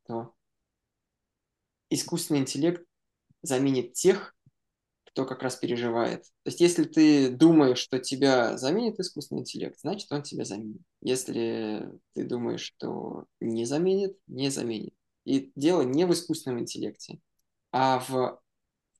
что 0.06 0.34
искусственный 1.90 2.40
интеллект 2.40 2.84
заменит 3.42 3.92
тех, 3.92 4.34
кто 5.04 5.24
как 5.24 5.42
раз 5.42 5.56
переживает. 5.56 6.24
То 6.24 6.50
есть, 6.50 6.60
если 6.60 6.84
ты 6.84 7.30
думаешь, 7.30 7.78
что 7.78 7.98
тебя 7.98 8.56
заменит 8.56 9.00
искусственный 9.00 9.40
интеллект, 9.40 9.78
значит, 9.80 10.10
он 10.12 10.22
тебя 10.22 10.44
заменит. 10.44 10.82
Если 11.00 11.88
ты 12.14 12.24
думаешь, 12.24 12.62
что 12.62 13.24
не 13.40 13.64
заменит, 13.64 14.16
не 14.26 14.50
заменит. 14.50 14.94
И 15.24 15.52
дело 15.56 15.82
не 15.82 16.04
в 16.06 16.12
искусственном 16.12 16.60
интеллекте, 16.60 17.18
а 17.72 17.98
в 17.98 18.40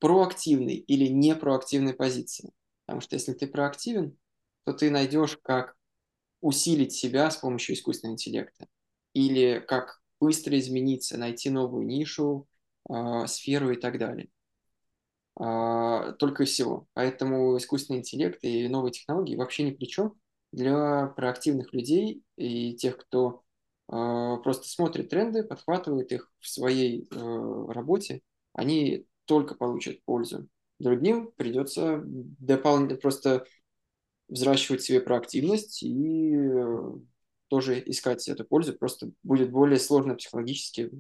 проактивной 0.01 0.75
или 0.77 1.07
непроактивной 1.07 1.95
позиции. 1.95 2.53
Потому 2.87 3.01
что 3.01 3.17
если 3.17 3.33
ты 3.33 3.47
проактивен, 3.47 4.17
то 4.65 4.73
ты 4.73 4.91
найдешь, 4.91 5.39
как 5.43 5.77
усилить 6.41 6.93
себя 6.93 7.31
с 7.31 7.37
помощью 7.37 7.75
искусственного 7.75 8.15
интеллекта. 8.15 8.67
Или 9.13 9.65
как 9.67 10.01
быстро 10.21 10.59
измениться, 10.59 11.19
найти 11.19 11.51
новую 11.51 11.87
нишу, 11.87 12.47
э, 12.91 13.27
сферу 13.27 13.71
и 13.71 13.77
так 13.77 13.99
далее. 13.99 14.29
А, 15.39 16.13
только 16.13 16.45
и 16.45 16.47
всего. 16.47 16.89
Поэтому 16.95 17.57
искусственный 17.59 18.01
интеллект 18.01 18.39
и 18.43 18.69
новые 18.69 18.93
технологии 18.93 19.37
вообще 19.37 19.65
ни 19.65 19.71
при 19.71 19.85
чем 19.87 20.15
для 20.53 21.09
проактивных 21.09 21.75
людей 21.75 22.23
и 22.37 22.75
тех, 22.75 22.97
кто 22.97 23.43
а, 23.89 24.37
просто 24.39 24.69
смотрит 24.69 25.11
тренды, 25.11 25.45
подхватывает 25.45 26.13
их 26.13 26.33
в 26.41 26.49
своей 26.49 27.07
э, 27.11 27.67
работе, 27.69 28.23
они 28.55 29.07
только 29.27 29.55
получат 29.55 30.03
пользу. 30.05 30.49
Другим 30.79 31.33
придется 31.37 32.03
дополнительно 32.05 32.99
просто 32.99 33.45
взращивать 34.29 34.83
себе 34.83 35.01
проактивность 35.01 35.83
и 35.83 36.35
э, 36.35 36.93
тоже 37.49 37.83
искать 37.87 38.29
эту 38.29 38.45
пользу, 38.45 38.76
просто 38.76 39.11
будет 39.23 39.50
более 39.50 39.79
сложно 39.79 40.15
психологически 40.15 40.91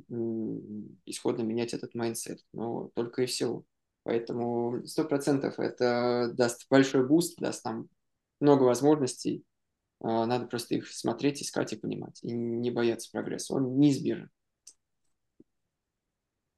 исходно 1.04 1.42
менять 1.42 1.74
этот 1.74 1.94
mindset. 1.94 2.40
Но 2.52 2.90
только 2.94 3.22
и 3.22 3.26
всего. 3.26 3.64
Поэтому 4.04 4.82
100% 4.84 5.52
это 5.58 6.30
даст 6.32 6.66
большой 6.70 7.06
boost, 7.06 7.38
даст 7.40 7.64
нам 7.64 7.88
много 8.40 8.62
возможностей. 8.62 9.42
А, 10.00 10.26
надо 10.26 10.46
просто 10.46 10.76
их 10.76 10.88
смотреть, 10.88 11.42
искать 11.42 11.72
и 11.72 11.76
понимать. 11.76 12.20
И 12.22 12.32
не 12.32 12.70
бояться 12.70 13.10
прогресса. 13.10 13.54
Он 13.54 13.78
неизбежен. 13.78 14.30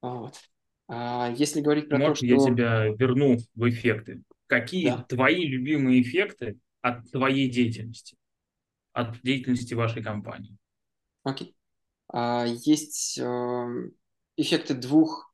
Вот. 0.02 0.34
А 0.88 1.32
если 1.36 1.60
говорить 1.60 1.88
про 1.88 1.98
Можно 1.98 2.14
то, 2.14 2.16
что... 2.16 2.26
я 2.26 2.38
тебя 2.38 2.86
верну 2.88 3.38
в 3.54 3.68
эффекты? 3.68 4.22
Какие 4.46 4.88
да. 4.88 5.02
твои 5.08 5.46
любимые 5.46 6.02
эффекты 6.02 6.58
от 6.80 7.10
твоей 7.10 7.50
деятельности? 7.50 8.16
От 8.98 9.22
деятельности 9.22 9.74
вашей 9.74 10.02
компании? 10.02 10.56
Окей. 11.22 11.54
А, 12.08 12.44
есть 12.46 13.18
эм, 13.18 13.92
эффекты 14.36 14.74
двух 14.74 15.32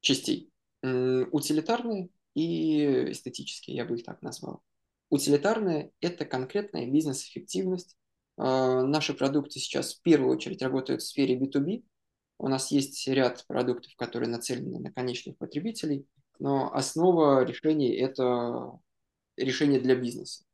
частей 0.00 0.48
утилитарные 0.84 2.08
и 2.34 3.12
эстетические, 3.12 3.76
я 3.76 3.84
бы 3.84 3.96
их 3.96 4.04
так 4.04 4.20
назвал. 4.20 4.62
Утилитарные– 5.10 5.92
это 6.00 6.24
конкретная 6.24 6.90
бизнес-эффективность 6.90 7.96
Наши 8.36 9.14
продукты 9.14 9.60
сейчас 9.60 9.94
в 9.94 10.02
первую 10.02 10.34
очередь 10.34 10.62
работают 10.62 11.02
в 11.02 11.06
сфере 11.06 11.38
B2B. 11.38 11.84
У 12.38 12.48
нас 12.48 12.70
есть 12.70 13.06
ряд 13.06 13.44
продуктов, 13.46 13.94
которые 13.96 14.30
нацелены 14.30 14.80
на 14.80 14.92
конечных 14.92 15.36
потребителей, 15.36 16.06
но 16.38 16.72
основа 16.74 17.44
решений– 17.44 17.94
это 17.96 18.72
решение 19.36 19.80
для 19.80 19.94
бизнеса. 19.94 20.44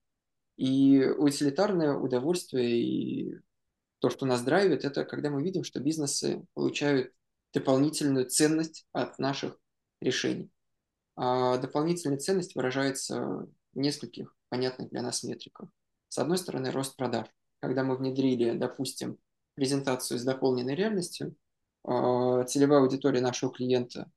И 0.59 1.05
утилитарное 1.05 1.95
удовольствие 1.95 2.81
и 2.81 3.39
то, 4.01 4.11
что 4.11 4.27
нас 4.27 4.43
драйвит, 4.43 4.85
это 4.85 5.05
когда 5.05 5.31
мы 5.31 5.43
видим, 5.43 5.63
что 5.63 5.81
бизнесы 5.81 6.45
получают 6.55 7.13
дополнительную 7.55 8.29
ценность 8.29 8.87
от 8.93 9.19
наших 9.21 9.57
решений. 10.01 10.51
А 11.17 11.59
дополнительная 11.59 12.19
ценность 12.19 12.57
выражается 12.57 13.21
в 13.73 13.79
нескольких 13.79 14.37
понятных 14.49 14.91
для 14.91 15.03
нас 15.03 15.23
метриках. 15.23 15.69
С 16.09 16.19
одной 16.19 16.39
стороны, 16.39 16.71
рост 16.73 16.97
продаж. 16.97 17.29
Когда 17.61 17.85
мы 17.85 17.97
внедрили, 17.97 18.53
допустим, 18.53 19.19
презентацию 19.55 20.19
с 20.19 20.25
дополненной 20.25 20.75
реальностью, 20.75 21.37
а, 21.85 22.45
целевая 22.45 22.81
аудитория 22.81 23.21
нашего 23.21 23.53
клиента 23.53 24.11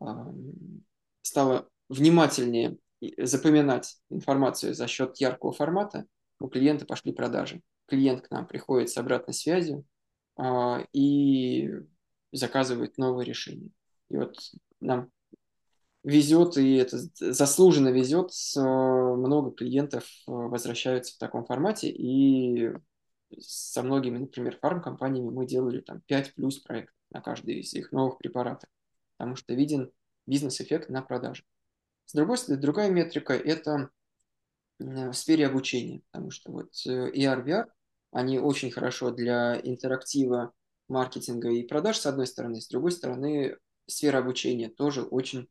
а, 0.00 0.32
стала 1.22 1.68
внимательнее 1.88 2.78
запоминать 3.18 3.96
информацию 4.10 4.74
за 4.74 4.86
счет 4.86 5.16
яркого 5.18 5.52
формата, 5.52 6.06
у 6.40 6.48
клиента 6.48 6.86
пошли 6.86 7.12
продажи. 7.12 7.62
Клиент 7.86 8.26
к 8.26 8.30
нам 8.30 8.46
приходит 8.46 8.90
с 8.90 8.96
обратной 8.96 9.34
связью 9.34 9.84
а, 10.36 10.84
и 10.92 11.70
заказывает 12.32 12.98
новое 12.98 13.24
решение. 13.24 13.70
И 14.08 14.16
вот 14.16 14.36
нам 14.80 15.10
везет, 16.04 16.56
и 16.56 16.74
это 16.76 16.98
заслуженно 17.20 17.88
везет, 17.88 18.30
много 18.56 19.52
клиентов 19.52 20.04
э, 20.04 20.32
возвращаются 20.32 21.14
в 21.14 21.18
таком 21.18 21.44
формате, 21.44 21.90
и 21.90 22.72
со 23.38 23.82
многими, 23.82 24.18
например, 24.18 24.58
фармкомпаниями 24.60 25.30
мы 25.30 25.46
делали 25.46 25.80
там 25.80 26.00
5 26.06 26.34
плюс 26.34 26.58
проектов 26.58 26.94
на 27.10 27.20
каждый 27.20 27.60
из 27.60 27.72
их 27.74 27.92
новых 27.92 28.18
препаратов, 28.18 28.68
потому 29.16 29.36
что 29.36 29.54
виден 29.54 29.90
бизнес-эффект 30.26 30.88
на 30.88 31.02
продаже. 31.02 31.44
С 32.06 32.14
другой 32.14 32.38
стороны, 32.38 32.60
другая 32.60 32.90
метрика– 32.90 33.32
это 33.34 33.90
в 34.78 35.12
сфере 35.12 35.46
обучения, 35.46 36.02
потому 36.10 36.30
что 36.30 36.52
вот 36.52 36.72
ER, 36.86 37.12
э, 37.14 37.44
VR, 37.44 37.66
они 38.10 38.38
очень 38.38 38.70
хорошо 38.70 39.10
для 39.10 39.58
интерактива, 39.62 40.52
маркетинга 40.88 41.50
и 41.50 41.66
продаж, 41.66 41.98
с 41.98 42.06
одной 42.06 42.26
стороны, 42.26 42.60
с 42.60 42.68
другой 42.68 42.92
стороны, 42.92 43.56
сфера 43.86 44.18
обучения 44.18 44.68
тоже 44.68 45.02
очень 45.02 45.42
э, 45.42 45.46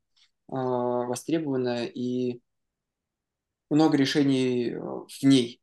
востребованная 0.48 1.86
и 1.86 2.42
много 3.70 3.98
решений 3.98 4.72
э, 4.72 4.80
в 4.80 5.24
ней 5.24 5.62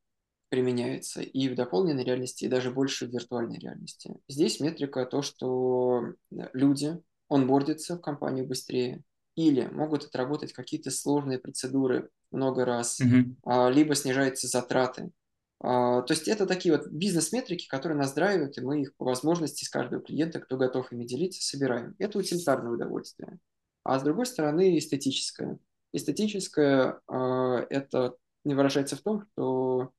применяется 0.49 1.21
и 1.21 1.49
в 1.49 1.55
дополненной 1.55 2.05
реальности, 2.05 2.45
и 2.45 2.49
даже 2.49 2.71
больше 2.71 3.07
в 3.07 3.11
виртуальной 3.11 3.59
реальности. 3.59 4.15
Здесь 4.29 4.61
метрика 4.61 5.05
то, 5.05 5.21
что 5.21 6.15
люди 6.31 6.99
онбордятся 7.29 7.97
в 7.97 8.01
компанию 8.01 8.47
быстрее, 8.47 9.03
или 9.39 9.69
могут 9.69 10.05
отработать 10.05 10.53
какие-то 10.53 10.91
сложные 10.91 11.39
процедуры 11.39 12.11
много 12.33 12.65
раз, 12.65 13.01
mm-hmm. 13.01 13.73
либо 13.73 13.95
снижаются 13.95 14.49
затраты. 14.49 15.13
А, 15.61 16.03
то 16.03 16.13
есть 16.13 16.27
это 16.27 16.45
такие 16.45 16.77
вот 16.77 16.89
бизнес-метрики, 16.89 17.69
которые 17.69 17.97
нас 17.97 18.13
драйвят, 18.15 18.59
и 18.59 18.61
мы 18.61 18.83
их 18.83 18.97
по 18.97 19.05
возможности 19.05 19.65
с 19.65 19.69
каждого 19.69 20.03
клиента, 20.03 20.41
кто 20.41 20.57
готов 20.57 20.93
ими 20.93 21.05
делиться, 21.05 21.41
собираем. 21.41 21.95
Это 22.01 22.19
утилитарное 22.19 22.73
удовольствие. 22.73 23.39
А 23.85 24.01
с 24.01 24.03
другой 24.03 24.27
стороны, 24.27 24.77
эстетическое. 24.77 25.61
Эстетическое 25.93 27.01
а, 27.07 27.65
это 27.71 28.17
не 28.45 28.57
выражается 28.57 28.97
в 28.97 29.03
том, 29.03 29.23
что 29.23 29.93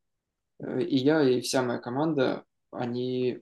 э, 0.60 0.82
и 0.82 0.98
я, 0.98 1.22
и 1.22 1.40
вся 1.40 1.64
моя 1.64 1.80
команда, 1.80 2.44
они 2.72 3.42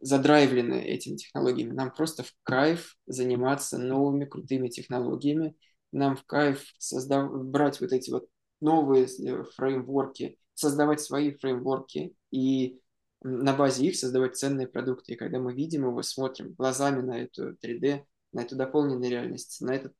задрайвлены 0.00 0.82
этими 0.82 1.16
технологиями. 1.16 1.72
Нам 1.72 1.90
просто 1.90 2.22
в 2.22 2.32
кайф 2.42 2.96
заниматься 3.06 3.78
новыми 3.78 4.24
крутыми 4.24 4.68
технологиями. 4.68 5.56
Нам 5.92 6.16
в 6.16 6.24
кайф 6.24 6.64
создав... 6.78 7.30
брать 7.44 7.80
вот 7.80 7.92
эти 7.92 8.10
вот 8.10 8.28
новые 8.60 9.06
э, 9.06 9.44
фреймворки, 9.56 10.38
создавать 10.54 11.00
свои 11.00 11.32
фреймворки 11.32 12.14
и 12.30 12.80
на 13.22 13.52
базе 13.52 13.86
их 13.86 13.96
создавать 13.96 14.36
ценные 14.36 14.68
продукты. 14.68 15.12
И 15.12 15.16
когда 15.16 15.38
мы 15.38 15.52
видим 15.52 15.86
его, 15.86 16.02
смотрим 16.02 16.54
глазами 16.54 17.00
на 17.00 17.22
эту 17.22 17.54
3D, 17.54 18.04
на 18.32 18.42
эту 18.42 18.56
дополненную 18.56 19.10
реальность, 19.10 19.60
на 19.60 19.74
этот 19.74 19.92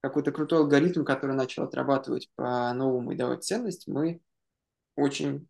какой-то 0.00 0.32
крутой 0.32 0.60
алгоритм, 0.60 1.04
который 1.04 1.34
начал 1.34 1.64
отрабатывать 1.64 2.30
по-новому 2.36 3.12
и 3.12 3.16
давать 3.16 3.44
ценность, 3.44 3.88
мы 3.88 4.20
очень 4.94 5.48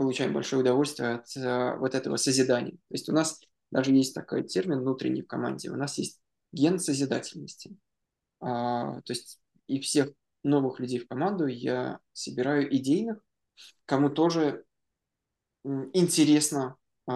получаем 0.00 0.32
большое 0.32 0.62
удовольствие 0.62 1.16
от 1.16 1.36
э, 1.36 1.76
вот 1.76 1.94
этого 1.94 2.16
созидания. 2.16 2.70
То 2.70 2.92
есть 2.92 3.10
у 3.10 3.12
нас 3.12 3.38
даже 3.70 3.92
есть 3.92 4.14
такой 4.14 4.44
термин 4.44 4.80
внутренний 4.80 5.20
в 5.20 5.26
команде, 5.26 5.70
у 5.70 5.76
нас 5.76 5.98
есть 5.98 6.22
ген 6.52 6.78
созидательности. 6.78 7.76
А, 8.40 9.02
то 9.02 9.12
есть 9.12 9.42
и 9.66 9.78
всех 9.78 10.08
новых 10.42 10.80
людей 10.80 11.00
в 11.00 11.06
команду 11.06 11.44
я 11.44 11.98
собираю 12.14 12.74
идейных, 12.74 13.22
кому 13.84 14.08
тоже 14.08 14.64
интересно 15.92 16.76
э, 17.06 17.12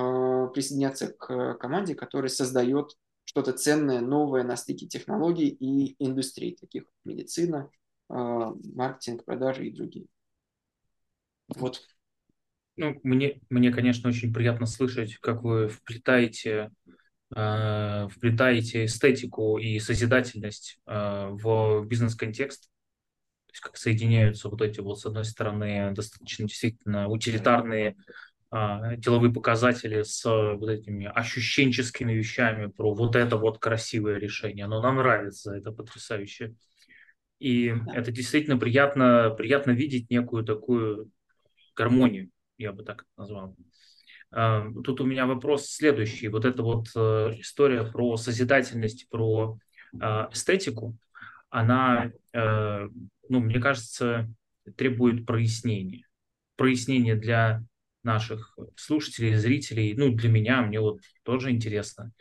присоединяться 0.53 1.09
к 1.09 1.55
команде, 1.55 1.95
которая 1.95 2.29
создает 2.29 2.99
что-то 3.25 3.55
ценное, 3.55 4.03
новое 4.03 4.43
на 4.43 4.59
стыке 4.59 4.87
технологий 4.87 5.49
и 5.49 5.97
индустрий, 6.05 6.55
таких 6.55 6.85
как 6.85 6.95
медицина, 7.07 7.71
э, 8.11 8.15
маркетинг, 8.15 9.25
продажи 9.25 9.69
и 9.69 9.75
другие. 9.75 10.07
Вот 11.49 11.81
ну, 12.77 13.01
мне, 13.03 13.41
мне, 13.51 13.71
конечно, 13.71 14.09
очень 14.09 14.33
приятно 14.33 14.67
слышать, 14.67 15.17
как 15.19 15.43
вы 15.43 15.69
вплетаете, 15.69 16.71
э, 17.35 18.09
вплетаете 18.11 18.87
эстетику 18.87 19.59
и 19.59 19.79
созидательность 19.79 20.81
э, 20.87 21.29
в 21.31 21.85
бизнес-контекст. 21.87 22.65
То 23.47 23.53
есть 23.53 23.61
как 23.61 23.77
соединяются 23.77 24.49
вот 24.49 24.61
эти 24.61 24.81
вот, 24.81 24.99
с 24.99 25.07
одной 25.07 25.25
стороны, 25.25 25.93
достаточно 25.95 26.47
действительно 26.49 27.09
утилитарные 27.09 27.95
э, 28.53 28.97
деловые 28.97 29.33
показатели 29.33 30.03
с 30.03 30.25
вот 30.25 30.69
этими 30.69 31.07
ощущенческими 31.07 32.13
вещами 32.13 32.67
про 32.67 32.93
вот 32.93 33.15
это 33.15 33.37
вот 33.37 33.59
красивое 33.61 34.17
решение. 34.17 34.65
Оно 34.65 34.83
нам 34.83 34.97
нравится, 34.97 35.55
это 35.55 35.71
потрясающе. 35.71 36.55
И 37.39 37.73
это 37.93 38.11
действительно 38.11 38.59
приятно, 38.59 39.33
приятно 39.37 39.73
видеть 39.73 40.11
некую 40.11 40.45
такую 40.45 41.11
гармонию 41.77 42.31
я 42.59 42.73
бы 42.73 42.85
так 42.85 43.05
назвал. 43.17 43.57
А, 44.31 44.67
тут 44.85 45.01
у 45.01 45.07
меня 45.07 45.27
вопрос 45.27 45.67
следующий. 45.67 46.29
Вот 46.29 46.45
эта 46.45 46.63
вот 46.63 46.89
э, 46.97 47.35
история 47.39 47.85
про 47.85 48.17
созидательность, 48.17 49.09
про 49.09 49.59
а, 50.01 50.29
эстетику, 50.33 50.97
она, 51.51 52.11
э, 52.33 52.89
ну, 53.29 53.41
мне 53.41 53.61
кажется, 53.61 54.29
требует 54.77 55.25
прояснения. 55.25 56.07
Прояснения 56.57 57.15
для 57.15 57.63
наших 58.03 58.59
слушателей, 58.77 59.37
зрителей, 59.37 59.95
ну, 59.95 60.13
для 60.13 60.29
меня, 60.29 60.63
мне 60.63 60.81
вот 60.81 61.01
тоже 61.23 61.51
интересно, 61.51 62.13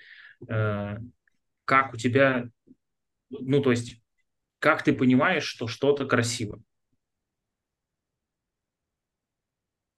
э, 0.48 0.98
как 1.66 1.94
у 1.94 1.98
тебя, 1.98 2.48
ну, 3.30 3.62
то 3.62 3.72
есть, 3.72 4.02
как 4.60 4.84
ты 4.84 4.94
понимаешь, 4.94 5.44
что 5.46 5.68
что-то 5.68 6.06
красиво? 6.06 6.62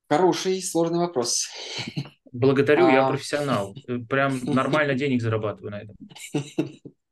Хороший, 0.09 0.61
сложный 0.61 0.99
вопрос. 0.99 1.47
Благодарю, 2.31 2.87
я 2.87 3.07
а. 3.07 3.09
профессионал. 3.09 3.75
Прям 4.09 4.39
нормально 4.43 4.93
денег 4.93 5.21
зарабатываю 5.21 5.71
на 5.71 5.81
этом. 5.81 5.95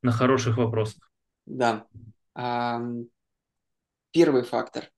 На 0.02 0.12
хороших 0.12 0.58
вопросах. 0.58 1.10
Да. 1.46 1.86
Первый 4.12 4.42
фактор. 4.42 4.90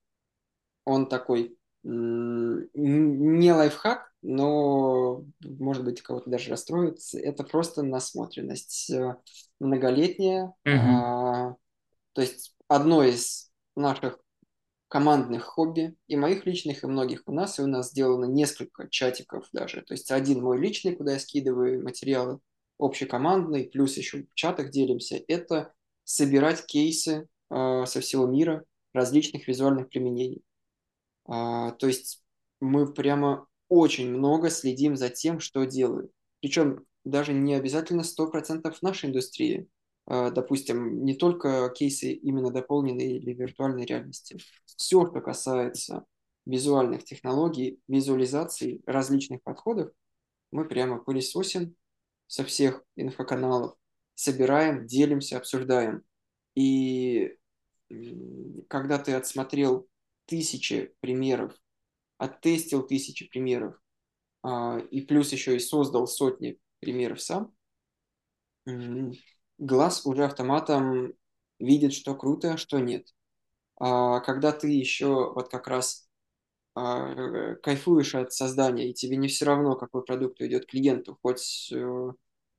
Он 0.85 1.09
такой 1.09 1.57
не 1.85 3.53
лайфхак, 3.53 4.13
но, 4.23 5.25
может 5.41 5.85
быть, 5.85 6.03
кого-то 6.03 6.29
даже 6.29 6.51
расстроит. 6.51 6.99
Это 7.15 7.45
просто 7.45 7.85
насмотренность 7.85 8.91
э, 8.91 9.15
многолетняя. 9.61 10.53
Угу. 10.65 11.59
То 12.13 12.21
есть 12.21 12.57
одно 12.67 13.05
из 13.05 13.53
наших 13.77 14.19
командных 14.89 15.45
хобби, 15.45 15.97
и 16.07 16.17
моих 16.17 16.47
личных, 16.47 16.85
и 16.85 16.87
многих 16.87 17.23
у 17.27 17.33
нас, 17.33 17.59
и 17.59 17.63
у 17.63 17.67
нас 17.67 17.91
сделано 17.91 18.27
несколько 18.27 18.89
чатиков 18.89 19.49
даже. 19.53 19.83
То 19.83 19.95
есть 19.95 20.11
один 20.11 20.43
мой 20.43 20.59
личный, 20.59 20.95
куда 20.95 21.15
я 21.15 21.19
скидываю 21.19 21.83
материалы, 21.83 22.39
общекомандный, 22.79 23.69
плюс 23.69 23.97
еще 23.97 24.23
в 24.23 24.35
чатах 24.35 24.71
делимся, 24.71 25.21
это 25.29 25.73
собирать 26.05 26.67
кейсы 26.67 27.27
э, 27.51 27.85
со 27.87 28.01
всего 28.01 28.27
мира 28.27 28.65
различных 28.93 29.49
визуальных 29.49 29.89
применений. 29.89 30.43
А, 31.27 31.73
то 31.73 31.87
есть 31.87 32.23
мы 32.61 32.93
прямо 32.93 33.47
очень 33.69 34.11
много 34.11 34.51
следим 34.51 34.97
за 34.97 35.09
тем, 35.09 35.41
что 35.41 35.65
делают. 35.65 36.11
Причем 36.41 36.87
даже 37.05 37.33
не 37.33 37.55
обязательно 37.55 38.03
100% 38.03 38.71
в 38.71 38.83
нашей 38.83 39.09
индустрии. 39.09 39.69
А, 40.07 40.31
допустим, 40.31 41.05
не 41.05 41.15
только 41.15 41.69
кейсы 41.71 42.13
именно 42.13 42.51
дополненной 42.51 43.17
или 43.17 43.33
виртуальной 43.33 43.85
реальности. 43.85 44.39
Все, 44.65 45.07
что 45.07 45.21
касается 45.21 46.05
визуальных 46.45 47.05
технологий, 47.05 47.81
визуализации 47.89 48.83
различных 48.87 49.43
подходов 49.43 49.91
мы 50.53 50.67
прямо 50.67 50.99
пылесосим 50.99 51.75
со 52.29 52.45
всех 52.45 52.83
инфоканалов, 52.95 53.77
собираем, 54.15 54.87
делимся, 54.87 55.39
обсуждаем. 55.39 56.03
И 56.55 57.37
когда 58.69 58.99
ты 58.99 59.13
отсмотрел 59.13 59.89
тысячи 60.27 60.95
примеров, 61.01 61.55
оттестил 62.19 62.87
тысячи 62.87 63.29
примеров, 63.29 63.77
а, 64.43 64.79
и 64.79 65.01
плюс 65.03 65.33
еще 65.33 65.57
и 65.57 65.61
создал 65.61 66.07
сотни 66.07 66.59
примеров 66.81 67.21
сам, 67.21 67.53
глаз 69.59 70.05
уже 70.07 70.25
автоматом 70.25 71.15
видит, 71.59 71.93
что 71.93 72.15
круто, 72.15 72.57
что 72.57 72.79
нет. 72.79 73.09
А 73.79 74.21
когда 74.21 74.53
ты 74.53 74.71
еще 74.71 75.33
вот 75.33 75.49
как 75.49 75.69
раз 75.69 76.09
а, 76.75 77.55
кайфуешь 77.57 78.15
от 78.15 78.33
создания, 78.33 78.91
и 78.91 78.95
тебе 78.95 79.17
не 79.17 79.29
все 79.29 79.47
равно, 79.47 79.77
какой 79.77 80.05
продукт 80.05 80.41
уйдет 80.41 80.67
клиенту, 80.67 81.19
хоть 81.23 81.73
э, 81.73 82.13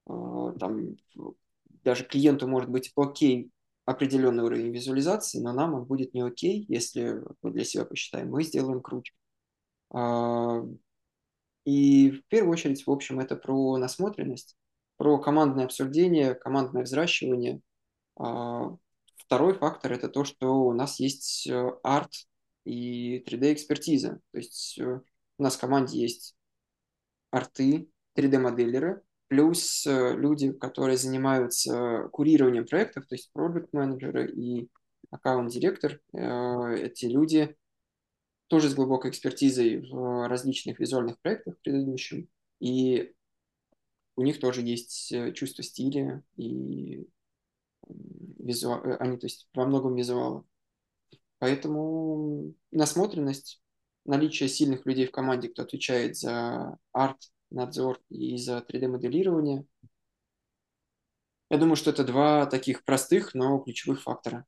а, 0.08 0.52
там 0.54 0.98
даже 1.84 2.04
клиенту 2.06 2.48
может 2.48 2.70
быть 2.70 2.92
окей 2.96 3.52
определенный 3.86 4.44
уровень 4.44 4.74
визуализации, 4.74 5.40
но 5.40 5.54
нам 5.54 5.74
он 5.74 5.86
будет 5.86 6.14
не 6.14 6.22
окей, 6.22 6.66
если 6.68 7.24
мы 7.42 7.52
для 7.52 7.64
себя 7.64 7.86
посчитаем, 7.86 8.30
мы 8.30 8.44
сделаем 8.44 8.82
круче. 8.82 9.14
А, 9.92 10.64
и 11.66 12.12
в 12.12 12.26
первую 12.28 12.54
очередь, 12.54 12.86
в 12.86 12.92
общем, 12.92 13.20
это 13.20 13.36
про 13.36 13.78
насмотренность, 13.78 14.58
про 14.98 15.20
командное 15.20 15.66
обсуждение, 15.66 16.36
командное 16.36 16.84
взращивание. 16.84 17.62
А, 18.18 18.76
второй 19.16 19.54
фактор– 19.54 19.92
это 19.94 20.10
то, 20.10 20.24
что 20.24 20.64
у 20.64 20.74
нас 20.74 21.00
есть 21.00 21.48
э, 21.48 21.72
арт 21.84 22.12
и 22.66 23.24
3D-экспертиза. 23.24 24.20
То 24.32 24.38
есть 24.38 24.80
э, 24.80 25.02
у 25.38 25.44
нас 25.44 25.56
в 25.56 25.60
команде 25.60 26.00
есть 26.00 26.36
арты, 27.32 27.90
3D-моделеры, 28.16 29.04
плюс 29.28 29.86
э, 29.86 30.16
люди, 30.16 30.52
которые 30.52 30.98
занимаются 30.98 32.10
курированием 32.12 32.66
проектов, 32.66 33.06
то 33.08 33.16
есть 33.16 33.32
продукт-менеджеры 33.34 34.32
и 34.32 34.70
аккаунт-директор. 35.12 36.02
Эти 36.12 37.06
люди 37.06 37.56
тоже 38.48 38.70
с 38.70 38.76
глубокой 38.76 39.12
экспертизой 39.12 39.88
в 39.90 40.28
различных 40.28 40.80
визуальных 40.80 41.20
проектах 41.20 41.58
предыдущем, 41.60 42.28
и 42.60 43.14
у 44.18 44.24
них 44.24 44.40
тоже 44.40 44.62
есть 44.62 45.12
э, 45.14 45.32
чувство 45.32 45.64
стиля 45.64 46.24
и 46.36 47.08
визуал, 47.88 48.84
э, 48.84 48.98
они, 48.98 49.18
то 49.18 49.28
есть, 49.28 49.48
во 49.54 49.66
многом 49.66 49.96
визуалы. 49.96 50.44
Поэтому 51.40 52.54
насмотренность, 52.72 53.62
наличие 54.06 54.50
сильных 54.50 54.86
людей 54.88 55.06
в 55.06 55.12
команде, 55.12 55.50
кто 55.50 55.62
отвечает 55.62 56.18
за 56.18 56.78
арт, 56.92 57.32
надзор 57.52 58.02
и 58.10 58.38
за 58.38 58.66
3D-моделирование, 58.68 59.66
я 61.50 61.58
думаю, 61.58 61.76
что 61.78 61.92
это 61.92 62.04
два 62.04 62.46
таких 62.48 62.84
простых, 62.84 63.34
но 63.34 63.60
ключевых 63.60 64.02
фактора. 64.02 64.46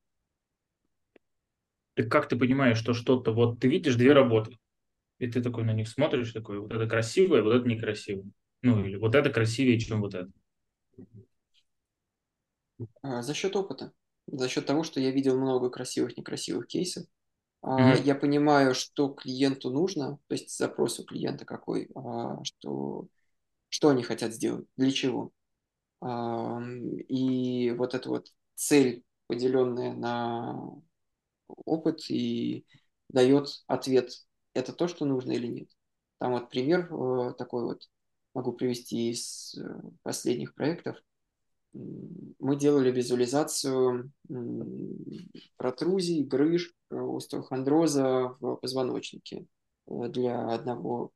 Так 1.93 2.10
как 2.10 2.27
ты 2.27 2.38
понимаешь, 2.38 2.77
что 2.77 2.93
что-то, 2.93 3.34
вот 3.34 3.60
ты 3.60 3.67
видишь 3.67 3.95
две 3.95 4.13
работы, 4.13 4.58
и 5.19 5.27
ты 5.27 5.41
такой 5.41 5.63
на 5.63 5.73
них 5.73 5.88
смотришь, 5.88 6.34
такой, 6.34 6.60
вот 6.60 6.73
это 6.73 6.88
красивое, 6.88 7.43
вот 7.43 7.53
это 7.53 7.67
некрасивое. 7.67 8.32
Ну, 8.62 8.84
или 8.84 8.98
вот 8.98 9.15
это 9.15 9.30
красивее, 9.30 9.80
чем 9.80 10.02
вот 10.02 10.15
это. 10.15 10.32
А, 13.02 13.22
за 13.22 13.34
счет 13.34 13.56
опыта. 13.56 13.93
За 14.28 14.48
счет 14.48 14.65
того, 14.65 14.84
что 14.84 15.00
я 15.00 15.12
видел 15.12 15.39
много 15.39 15.69
красивых, 15.69 16.17
некрасивых 16.17 16.67
кейсов. 16.67 17.06
Mm-hmm. 17.63 18.04
Я 18.04 18.15
понимаю, 18.15 18.74
что 18.74 19.10
клиенту 19.10 19.69
нужно, 19.69 20.17
то 20.28 20.34
есть 20.34 20.56
запрос 20.58 21.00
у 21.00 21.04
клиента 21.04 21.45
какой, 21.45 21.89
а, 21.95 22.41
что, 22.43 23.08
что 23.69 23.89
они 23.89 24.04
хотят 24.04 24.34
сделать, 24.34 24.65
для 24.78 24.91
чего. 24.91 25.32
И 26.02 27.76
вот 27.78 27.93
эта 27.93 28.08
вот 28.08 28.28
цель, 28.56 29.04
поделенная 29.28 29.93
на 29.93 30.72
опыт 31.48 32.10
и 32.10 32.65
дает 33.10 33.63
ответ, 33.67 34.12
это 34.54 34.72
то, 34.72 34.88
что 34.88 35.06
нужно 35.06 35.34
или 35.34 35.48
нет. 35.48 35.69
Там 36.19 36.34
вот 36.34 36.50
пример 36.50 36.91
э, 36.91 37.34
такой 37.38 37.63
вот 37.63 37.84
могу 38.34 38.54
привести 38.54 39.12
из 39.12 39.56
э, 39.58 39.82
последних 40.04 40.54
проектов. 40.54 40.98
Мы 41.74 42.56
делали 42.56 42.92
визуализацию 42.92 44.12
протрузий, 45.58 46.24
грыж, 46.24 46.74
э, 46.89 46.96
остеохондроза 46.98 48.36
в 48.39 48.56
позвоночнике 48.58 49.46
для 49.88 50.50
одного 50.50 51.12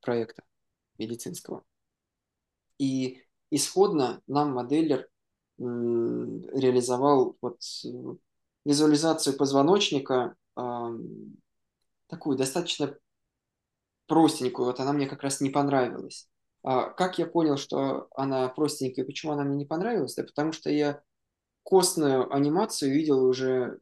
проекта 0.00 0.42
медицинского. 0.98 1.64
И 2.78 3.22
исходно 3.50 4.22
нам 4.26 4.52
моделлер 4.52 5.08
реализовал 5.58 7.36
вот 7.40 7.60
визуализацию 8.64 9.36
позвоночника, 9.36 10.36
такую 10.54 12.36
достаточно 12.36 12.96
простенькую, 14.08 14.66
вот 14.66 14.80
она 14.80 14.92
мне 14.92 15.06
как 15.06 15.22
раз 15.22 15.40
не 15.40 15.50
понравилась. 15.50 16.28
А 16.64 16.90
как 16.90 17.18
я 17.18 17.26
понял, 17.26 17.56
что 17.56 18.08
она 18.16 18.48
простенькая, 18.48 19.04
почему 19.04 19.32
она 19.32 19.44
мне 19.44 19.56
не 19.56 19.64
понравилась? 19.64 20.14
Да 20.14 20.24
потому 20.24 20.52
что 20.52 20.70
я 20.70 21.02
костную 21.62 22.32
анимацию 22.34 22.92
видел 22.92 23.24
уже 23.24 23.78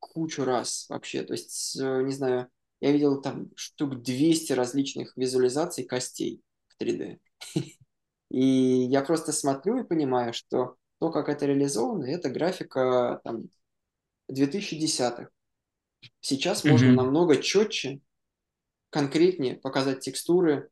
кучу 0.00 0.44
раз 0.44 0.86
вообще. 0.88 1.22
То 1.22 1.34
есть, 1.34 1.78
э, 1.78 2.02
не 2.02 2.12
знаю, 2.12 2.48
я 2.80 2.92
видел 2.92 3.20
там 3.20 3.50
штук 3.54 4.02
200 4.02 4.54
различных 4.54 5.16
визуализаций 5.16 5.84
костей 5.84 6.42
в 6.68 6.82
3D. 6.82 7.20
И 8.30 8.44
я 8.44 9.02
просто 9.02 9.32
смотрю 9.32 9.78
и 9.78 9.86
понимаю, 9.86 10.32
что 10.32 10.76
то, 11.00 11.10
как 11.10 11.28
это 11.28 11.46
реализовано, 11.46 12.04
это 12.04 12.30
графика 12.30 13.20
там, 13.24 13.48
2010-х. 14.30 15.28
Сейчас 16.20 16.64
mm-hmm. 16.64 16.70
можно 16.70 16.92
намного 16.92 17.42
четче, 17.42 18.00
конкретнее 18.90 19.56
показать 19.56 20.00
текстуры, 20.00 20.68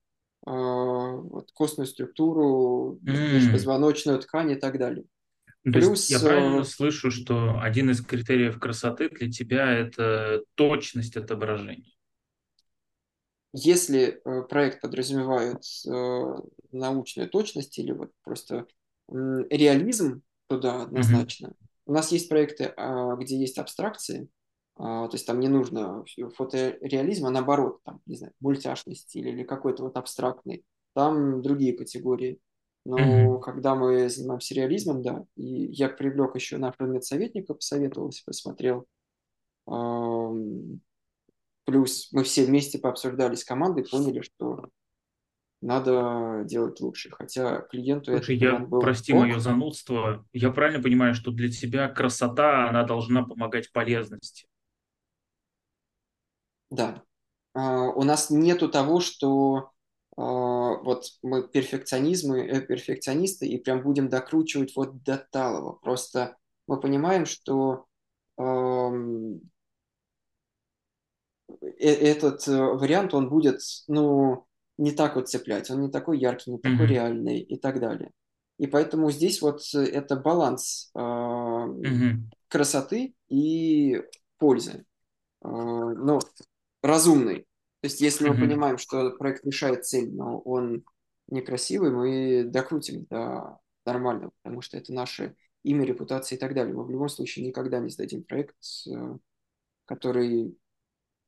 э, 0.46 0.50
вот, 0.50 1.50
костную 1.52 1.86
структуру, 1.86 2.98
mm-hmm. 3.02 3.52
позвоночную 3.52 4.18
ткань 4.18 4.52
и 4.52 4.56
так 4.56 4.78
далее. 4.78 5.04
То 5.64 5.72
Плюс, 5.72 6.08
я 6.10 6.20
правильно 6.20 6.60
э, 6.60 6.64
слышу, 6.64 7.10
что 7.10 7.60
один 7.60 7.90
из 7.90 8.00
критериев 8.04 8.58
красоты 8.58 9.08
для 9.08 9.30
тебя 9.30 9.72
это 9.72 10.42
точность 10.54 11.16
отображения? 11.16 11.92
Если 13.52 14.20
э, 14.24 14.42
проект 14.42 14.80
подразумевает 14.80 15.62
э, 15.86 16.40
научную 16.72 17.28
точность 17.28 17.78
или 17.78 17.92
вот 17.92 18.10
просто 18.22 18.66
э, 19.10 19.14
реализм, 19.50 20.22
то 20.48 20.58
да, 20.58 20.82
однозначно. 20.82 21.48
Mm-hmm. 21.48 21.68
У 21.88 21.92
нас 21.92 22.12
есть 22.12 22.28
проекты, 22.28 22.72
а, 22.76 23.16
где 23.16 23.38
есть 23.38 23.56
абстракции, 23.56 24.28
а, 24.28 24.37
то 24.78 25.10
есть 25.12 25.26
там 25.26 25.40
не 25.40 25.48
нужно 25.48 26.04
фотореализм, 26.36 27.26
а 27.26 27.30
наоборот, 27.30 27.80
там, 27.84 28.00
не 28.06 28.16
знаю, 28.16 28.32
мультяшный 28.40 28.94
стиль 28.94 29.28
или 29.28 29.42
какой-то 29.42 29.82
вот 29.82 29.96
абстрактный. 29.96 30.64
Там 30.94 31.42
другие 31.42 31.76
категории. 31.76 32.38
Но 32.84 32.96
mm-hmm. 32.96 33.40
когда 33.40 33.74
мы 33.74 34.08
занимаемся 34.08 34.54
реализмом, 34.54 35.02
да, 35.02 35.24
и 35.36 35.66
я 35.72 35.88
привлек 35.88 36.36
еще 36.36 36.58
нашего 36.58 36.86
медсоветника, 36.86 37.54
посоветовался, 37.54 38.22
посмотрел. 38.24 38.86
Плюс 41.64 42.08
мы 42.12 42.22
все 42.22 42.44
вместе 42.46 42.78
пообсуждали 42.78 43.34
с 43.34 43.44
командой, 43.44 43.84
поняли, 43.84 44.22
что 44.22 44.70
надо 45.60 46.44
делать 46.44 46.80
лучше. 46.80 47.10
Хотя 47.10 47.62
клиенту 47.62 48.12
Слушай, 48.12 48.36
это 48.36 48.44
я, 48.44 48.58
был 48.58 48.80
прости 48.80 49.12
ок. 49.12 49.20
мое 49.20 49.38
занудство, 49.38 50.24
я 50.32 50.50
правильно 50.50 50.82
понимаю, 50.82 51.14
что 51.14 51.30
для 51.30 51.50
тебя 51.50 51.88
красота, 51.88 52.68
она 52.68 52.84
должна 52.84 53.24
помогать 53.24 53.72
полезности? 53.72 54.46
Да. 56.70 57.02
Uh, 57.56 57.92
у 57.94 58.02
нас 58.02 58.30
нету 58.30 58.68
того, 58.68 59.00
что 59.00 59.70
uh, 60.16 60.76
вот 60.82 61.04
мы 61.22 61.48
перфекционизмы, 61.48 62.40
э, 62.40 62.60
перфекционисты 62.60 63.46
и 63.46 63.58
прям 63.58 63.82
будем 63.82 64.08
докручивать 64.08 64.76
вот 64.76 65.02
до 65.02 65.16
талого. 65.30 65.72
Просто 65.72 66.36
мы 66.66 66.78
понимаем, 66.78 67.26
что 67.26 67.86
uh, 68.38 69.40
этот 71.78 72.46
э, 72.48 72.56
вариант, 72.56 73.14
он 73.14 73.28
будет, 73.28 73.60
ну, 73.86 74.46
не 74.76 74.92
так 74.92 75.16
вот 75.16 75.28
цеплять, 75.28 75.70
он 75.70 75.80
не 75.82 75.90
такой 75.90 76.18
яркий, 76.18 76.52
не 76.52 76.58
такой 76.58 76.86
mm-hmm. 76.86 76.88
реальный 76.88 77.40
и 77.40 77.56
так 77.56 77.80
далее. 77.80 78.12
И 78.58 78.66
поэтому 78.66 79.10
здесь 79.10 79.40
вот 79.40 79.62
это 79.74 80.16
баланс 80.16 80.90
э, 80.94 80.98
mm-hmm. 80.98 82.14
красоты 82.48 83.14
и 83.28 84.02
пользы, 84.38 84.84
э, 85.42 85.48
но 85.48 86.20
разумный. 86.82 87.40
То 87.80 87.86
есть 87.86 88.00
если 88.00 88.28
mm-hmm. 88.28 88.34
мы 88.34 88.40
понимаем, 88.40 88.78
что 88.78 89.10
проект 89.12 89.44
решает 89.44 89.86
цель, 89.86 90.10
но 90.12 90.40
он 90.40 90.84
некрасивый, 91.28 91.90
мы 91.90 92.44
докрутим 92.44 93.04
до 93.06 93.58
нормального, 93.84 94.32
потому 94.42 94.60
что 94.62 94.76
это 94.76 94.92
наше 94.92 95.36
имя, 95.62 95.84
репутация 95.84 96.36
и 96.36 96.38
так 96.38 96.54
далее. 96.54 96.74
Мы 96.74 96.84
в 96.84 96.90
любом 96.90 97.08
случае 97.08 97.46
никогда 97.46 97.78
не 97.78 97.90
сдадим 97.90 98.22
проект, 98.22 98.56
э, 98.88 99.16
который 99.84 100.56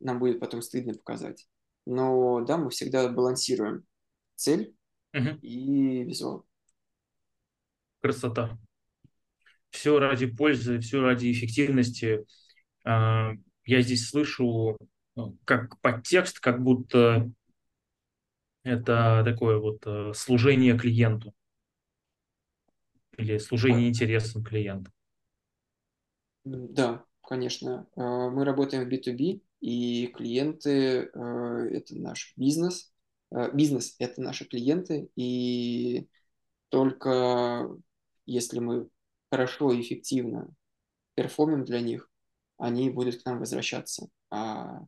нам 0.00 0.18
будет 0.18 0.40
потом 0.40 0.62
стыдно 0.62 0.94
показать. 0.94 1.46
Но 1.86 2.40
да, 2.44 2.56
мы 2.56 2.70
всегда 2.70 3.08
балансируем 3.08 3.84
цель 4.34 4.74
Мгм. 5.12 5.38
и 5.42 6.04
визуал. 6.04 6.46
Красота. 8.00 8.58
Все 9.70 9.98
ради 9.98 10.26
пользы, 10.26 10.80
все 10.80 11.00
ради 11.00 11.30
эффективности. 11.32 12.24
А, 12.84 13.32
Я 13.64 13.82
здесь 13.82 14.08
слышу 14.08 14.76
как 15.44 15.80
подтекст, 15.80 16.40
как 16.40 16.62
будто 16.62 17.30
это 18.62 19.22
такое 19.24 19.58
вот 19.58 19.82
э, 19.86 20.12
служение 20.14 20.78
клиенту 20.78 21.34
или 23.16 23.38
служение 23.38 23.88
интересам 23.88 24.44
клиента. 24.44 24.90
Да, 26.44 27.04
конечно. 27.22 27.86
Э, 27.96 28.00
Мы 28.30 28.44
работаем 28.44 28.84
в 28.84 28.88
B2B, 28.88 29.42
и 29.60 30.08
клиенты 30.08 31.10
э,– 31.12 31.68
это 31.72 31.96
наш 31.98 32.32
бизнес. 32.36 32.92
Бизнес– 33.54 33.94
это 34.00 34.20
наши 34.20 34.44
клиенты, 34.44 35.08
и 35.14 36.08
только 36.68 37.68
если 38.26 38.58
мы 38.58 38.88
хорошо 39.30 39.72
и 39.72 39.80
эффективно 39.80 40.48
перформим 41.14 41.64
для 41.64 41.80
них, 41.80 42.10
они 42.58 42.90
будут 42.90 43.22
к 43.22 43.26
нам 43.26 43.38
возвращаться. 43.38 44.08
А 44.30 44.80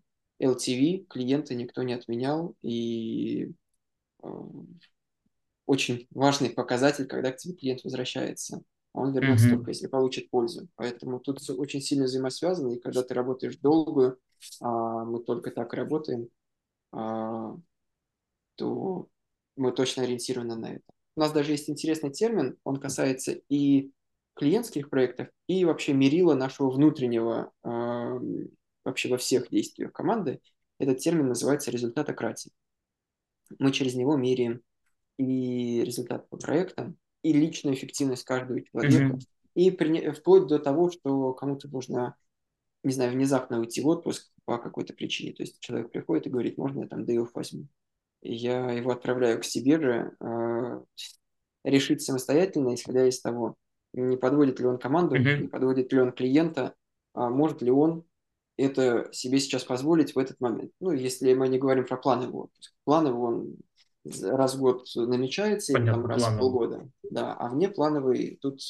LTV 0.42 1.06
клиента 1.08 1.54
никто 1.54 1.82
не 1.82 1.94
отменял, 1.94 2.54
и 2.62 3.52
э, 4.22 4.28
очень 5.66 6.06
важный 6.10 6.50
показатель, 6.50 7.06
когда 7.06 7.32
к 7.32 7.36
тебе 7.36 7.54
клиент 7.54 7.84
возвращается. 7.84 8.62
Он 8.92 9.12
вернется 9.12 9.46
Мгм. 9.46 9.56
только 9.56 9.70
если 9.70 9.86
получит 9.86 10.28
пользу. 10.30 10.68
Поэтому 10.76 11.18
тут 11.18 11.38
очень 11.50 11.80
сильно 11.80 12.04
взаимосвязано, 12.04 12.72
и 12.72 12.80
когда 12.80 13.02
ты 13.02 13.14
работаешь 13.14 13.56
долгую, 13.56 14.18
а 14.60 15.04
мы 15.04 15.22
только 15.22 15.50
так 15.50 15.72
работаем, 15.72 16.28
а, 16.92 17.56
то 18.56 19.08
мы 19.56 19.72
точно 19.72 20.02
ориентированы 20.02 20.56
на 20.56 20.66
это. 20.74 20.84
У 21.16 21.20
нас 21.20 21.32
даже 21.32 21.52
есть 21.52 21.70
интересный 21.70 22.10
термин, 22.10 22.56
он 22.64 22.76
касается 22.78 23.32
и 23.48 23.90
клиентских 24.34 24.90
проектов, 24.90 25.28
и 25.46 25.64
вообще 25.64 25.92
мерила 25.92 26.34
нашего 26.34 26.70
внутреннего 26.70 27.52
а, 27.62 28.18
вообще 28.84 29.08
во 29.08 29.16
всех 29.16 29.48
действиях 29.50 29.92
команды. 29.92 30.40
Этот 30.78 30.98
термин 30.98 31.28
называется 31.28 31.70
результатократия. 31.70 32.52
Мы 33.58 33.72
через 33.72 33.94
него 33.94 34.16
меряем 34.16 34.62
и 35.18 35.82
результат 35.84 36.28
по 36.28 36.36
проектам, 36.36 36.96
и 37.22 37.32
личную 37.32 37.76
эффективность 37.76 38.24
каждого 38.24 38.60
человека, 38.62 39.04
Мгм. 39.14 39.18
и 39.54 39.70
приня- 39.70 40.12
вплоть 40.12 40.46
до 40.46 40.58
того, 40.58 40.90
что 40.90 41.32
кому-то 41.34 41.68
нужно, 41.68 42.16
не 42.82 42.92
знаю, 42.92 43.12
внезапно 43.12 43.60
уйти 43.60 43.80
в 43.82 43.86
отпуск 43.86 44.32
по 44.44 44.58
какой-то 44.58 44.94
причине. 44.94 45.32
То 45.32 45.42
есть 45.42 45.60
человек 45.60 45.92
приходит 45.92 46.26
и 46.26 46.30
говорит, 46.30 46.58
можно 46.58 46.80
я 46.82 46.88
там 46.88 47.04
day 47.04 47.16
off 47.16 47.30
возьму? 47.34 47.68
И 48.22 48.34
я 48.34 48.70
его 48.72 48.90
отправляю 48.90 49.40
к 49.40 49.44
себе 49.44 49.80
же 49.80 50.16
э, 50.18 50.84
решить 51.64 52.02
самостоятельно, 52.02 52.74
исходя 52.74 53.06
из 53.06 53.20
того, 53.20 53.56
не 53.92 54.16
подводит 54.16 54.58
ли 54.58 54.66
он 54.66 54.78
команду, 54.78 55.16
не 55.16 55.34
Мгм. 55.34 55.48
подводит 55.48 55.92
ли 55.92 56.00
он 56.00 56.12
клиента, 56.12 56.74
а 57.14 57.28
может 57.28 57.62
ли 57.62 57.70
он 57.70 58.04
это 58.62 59.08
себе 59.12 59.38
сейчас 59.40 59.64
позволить 59.64 60.14
в 60.14 60.18
этот 60.18 60.40
момент. 60.40 60.72
Ну, 60.80 60.90
если 60.92 61.34
мы 61.34 61.48
не 61.48 61.58
говорим 61.58 61.86
про 61.86 61.96
плановый 61.96 62.42
отпуск. 62.42 62.72
Плановый 62.84 63.20
он 63.20 63.56
раз 64.22 64.54
в 64.54 64.60
год 64.60 64.86
намечается 64.94 65.72
или 65.72 65.86
там 65.86 66.02
Понятно, 66.02 66.08
раз 66.08 66.22
в 66.22 66.24
планово. 66.24 66.40
полгода. 66.40 66.90
Да, 67.10 67.34
а 67.34 67.48
вне 67.48 67.68
плановый 67.68 68.38
тут, 68.40 68.60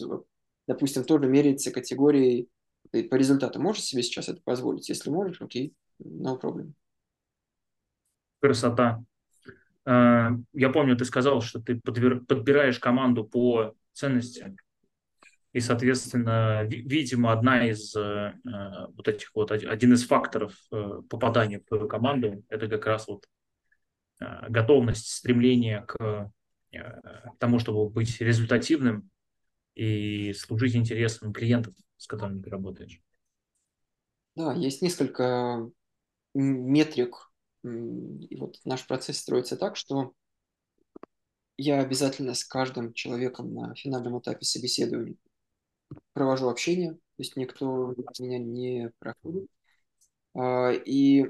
допустим, 0.67 1.05
тоже 1.05 1.27
меряется 1.27 1.71
категорией 1.71 2.49
ты 2.91 3.05
по 3.05 3.15
результату. 3.15 3.61
Можешь 3.61 3.85
себе 3.85 4.03
сейчас 4.03 4.29
это 4.29 4.43
позволить? 4.45 4.89
Если 4.89 5.09
можешь, 5.11 5.41
окей, 5.41 5.75
no 6.03 6.39
problem. 6.39 6.73
Красота. 8.41 9.03
А, 9.85 10.31
Я 10.53 10.69
помню, 10.71 10.97
ты 10.97 11.05
сказал, 11.05 11.41
что 11.41 11.61
ты 11.61 11.75
подбир- 11.77 12.25
подбираешь 12.27 12.79
команду 12.79 13.25
по 13.25 13.75
ценностям. 13.93 14.57
И, 15.53 15.61
соответственно, 15.61 16.65
ви- 16.65 16.83
видимо, 16.83 17.33
одна 17.33 17.67
из 17.69 17.95
э, 17.97 18.01
э, 18.01 18.87
вот 18.97 19.09
этих 19.09 19.35
вот, 19.35 19.51
од- 19.53 19.65
один 19.65 19.93
из 19.93 20.07
факторов 20.07 20.55
э, 20.73 21.03
попадания 21.11 21.59
в 21.61 21.65
твою 21.67 21.89
команду, 21.89 22.45
это 22.49 22.69
как 22.69 22.87
раз 22.87 23.07
вот 23.09 23.27
э, 24.21 24.49
готовность, 24.51 25.09
стремление 25.09 25.83
к 25.87 26.31
э, 26.73 26.79
к 26.81 27.39
тому, 27.39 27.59
чтобы 27.59 27.89
быть 27.91 28.21
результативным 28.21 29.11
и 29.75 30.33
служить 30.35 30.77
интересам 30.77 31.33
клиентов, 31.33 31.75
с 31.99 32.07
которыми 32.07 32.43
ты 32.43 32.51
работаешь. 32.51 33.01
Да, 34.35 34.53
есть 34.55 34.83
несколько 34.83 35.71
метрик. 36.35 37.33
И 37.65 38.37
вот 38.39 38.59
наш 38.65 38.87
процесс 38.87 39.19
строится 39.19 39.57
так, 39.57 39.77
что 39.77 40.15
я 41.57 41.81
обязательно 41.81 42.35
с 42.35 42.45
каждым 42.45 42.93
человеком 42.93 43.55
на 43.55 43.75
финальном 43.75 44.19
этапе 44.19 44.45
собеседования 44.45 45.17
провожу 46.13 46.49
общение, 46.49 46.95
то 46.95 47.01
есть 47.19 47.37
никто 47.37 47.95
меня 48.21 48.39
не 48.39 48.91
проходит. 48.99 49.49
А, 50.35 50.73
И 50.73 51.27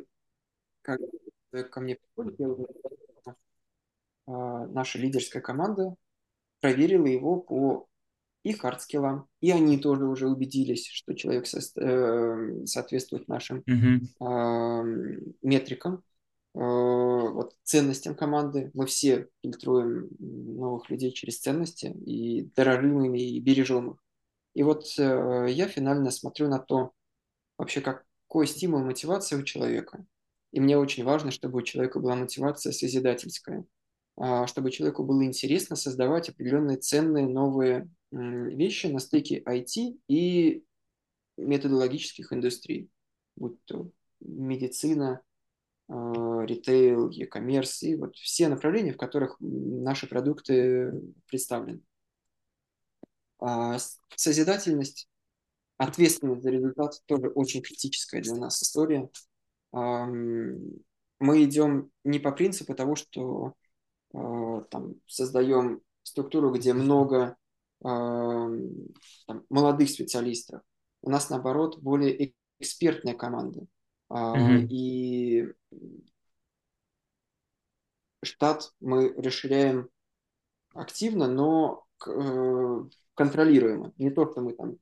когда 0.82 1.06
человек 1.50 1.72
ко 1.72 1.80
мне 1.80 1.96
приходит, 1.96 2.40
я 2.40 2.48
а, 4.26 4.66
наша 4.66 4.98
лидерская 4.98 5.42
команда 5.42 5.94
проверила 6.60 7.06
его 7.06 7.40
по 7.40 7.88
и 8.44 8.52
hard 8.54 8.79
skill 8.79 9.10
ам, 9.10 9.28
и 9.40 9.50
они 9.52 9.78
тоже 9.78 10.06
уже 10.06 10.28
убедились, 10.28 10.86
что 10.88 11.14
человек 11.14 11.46
со- 11.46 11.60
э, 11.80 12.66
соответствует 12.66 13.28
нашим 13.28 13.64
а, 14.20 14.82
метрикам, 15.42 16.04
вот, 16.54 17.56
ценностям 17.64 18.14
команды. 18.16 18.70
Мы 18.74 18.86
все 18.86 19.28
фильтруем 19.42 20.10
новых 20.18 20.90
людей 20.90 21.12
через 21.12 21.40
ценности 21.40 21.86
и 22.06 22.44
дорожим 22.56 23.04
ими, 23.04 23.20
и 23.20 23.40
бережем 23.40 23.92
их. 23.92 23.96
И 24.54 24.62
вот 24.62 24.84
э, 24.98 25.46
я 25.48 25.66
финально 25.66 26.10
смотрю 26.10 26.48
на 26.48 26.58
то, 26.58 26.92
вообще 27.56 27.80
какой 27.80 28.46
стимул, 28.46 28.80
мотивация 28.80 29.38
у 29.38 29.42
человека. 29.42 30.04
И 30.52 30.60
мне 30.60 30.76
очень 30.76 31.04
важно, 31.04 31.30
чтобы 31.30 31.58
у 31.58 31.62
человека 31.62 31.98
была 31.98 32.14
мотивация 32.14 32.72
созидательская, 32.72 33.64
а, 34.16 34.46
чтобы 34.46 34.70
человеку 34.70 35.04
было 35.04 35.24
интересно 35.24 35.76
создавать 35.76 36.28
определенные 36.28 36.76
ценные 36.76 37.26
новые 37.26 37.88
вещи 38.10 38.86
на 38.88 38.98
стыке 38.98 39.42
IT 39.46 39.98
и 40.06 40.64
методологических 41.38 42.30
индустрий, 42.32 42.90
будь 43.36 43.64
то 43.64 43.90
медицина, 44.20 45.22
а, 45.88 46.44
ритейл, 46.44 47.08
e-commerce 47.08 47.86
и 47.86 47.96
вот 47.96 48.16
все 48.16 48.48
направления, 48.48 48.92
в 48.92 48.98
которых 48.98 49.36
наши 49.40 50.06
продукты 50.06 50.92
представлены. 51.26 51.80
А, 53.42 53.76
Созидательность, 54.14 55.08
ответственность 55.78 56.42
за 56.42 56.50
результат 56.50 57.00
тоже 57.06 57.28
очень 57.28 57.62
критическая 57.62 58.20
для 58.20 58.34
нас 58.36 58.62
история. 58.62 59.08
Мы 59.72 61.44
идем 61.44 61.90
не 62.04 62.18
по 62.18 62.30
принципу 62.30 62.74
того, 62.74 62.94
что 62.94 63.54
а, 64.12 64.60
там, 64.70 64.94
создаем 65.06 65.80
структуру, 66.02 66.52
где 66.52 66.72
много 66.72 67.36
ам, 67.82 68.58
там, 69.26 69.44
молодых 69.48 69.88
специалистов. 69.88 70.62
У 71.00 71.10
нас, 71.10 71.30
наоборот, 71.30 71.78
более 71.78 72.32
экспертная 72.58 73.14
команда. 73.14 73.66
Мгм. 74.08 74.66
И 74.68 75.48
штат 78.22 78.72
мы 78.80 79.12
расширяем 79.14 79.88
активно, 80.74 81.28
но 81.28 81.84
э, 82.06 82.84
контролируемо. 83.14 83.92
Не 83.98 84.10
то, 84.10 84.30
что 84.30 84.40
мы 84.40 84.54
там 84.54 84.76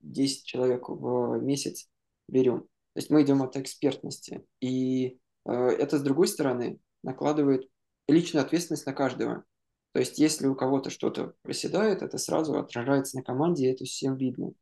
10 0.00 0.44
человек 0.44 0.88
в 0.88 1.38
месяц 1.40 1.88
берем. 2.28 2.60
То 2.60 3.00
есть 3.00 3.10
мы 3.10 3.22
идем 3.22 3.42
от 3.42 3.56
экспертности. 3.56 4.46
И 4.60 5.18
э, 5.44 5.52
это, 5.52 5.98
с 5.98 6.02
другой 6.02 6.28
стороны, 6.28 6.78
накладывает 7.02 7.68
личную 8.08 8.44
ответственность 8.44 8.86
на 8.86 8.92
каждого. 8.92 9.44
То 9.92 10.00
есть 10.00 10.18
если 10.18 10.46
у 10.46 10.54
кого-то 10.54 10.90
что-то 10.90 11.34
проседает, 11.42 12.02
это 12.02 12.18
сразу 12.18 12.58
отражается 12.58 13.16
на 13.16 13.22
команде, 13.22 13.66
и 13.66 13.72
это 13.72 13.84
всем 13.84 14.16
видно. 14.16 14.52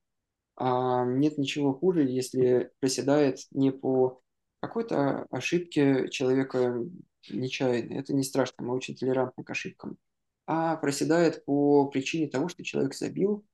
А 0.57 1.05
нет 1.05 1.38
ничего 1.38 1.74
хуже, 1.74 2.05
если 2.05 2.70
проседает 2.79 3.38
не 3.50 3.72
по 3.72 4.22
какой-то 4.61 5.27
ошибке 5.31 6.09
человека 6.11 6.85
нечаянной. 7.31 7.98
Это 7.98 8.14
не 8.14 8.22
страшно, 8.22 8.64
мы 8.64 8.74
очень 8.74 8.96
толерантны 8.96 9.44
к 9.44 9.50
ошибкам. 9.50 9.98
А 10.46 10.76
проседает 10.76 11.44
по 11.44 11.87
причине 11.87 12.28
того, 12.28 12.48
что 12.48 12.64
человек 12.64 12.94
забил, 12.94 13.44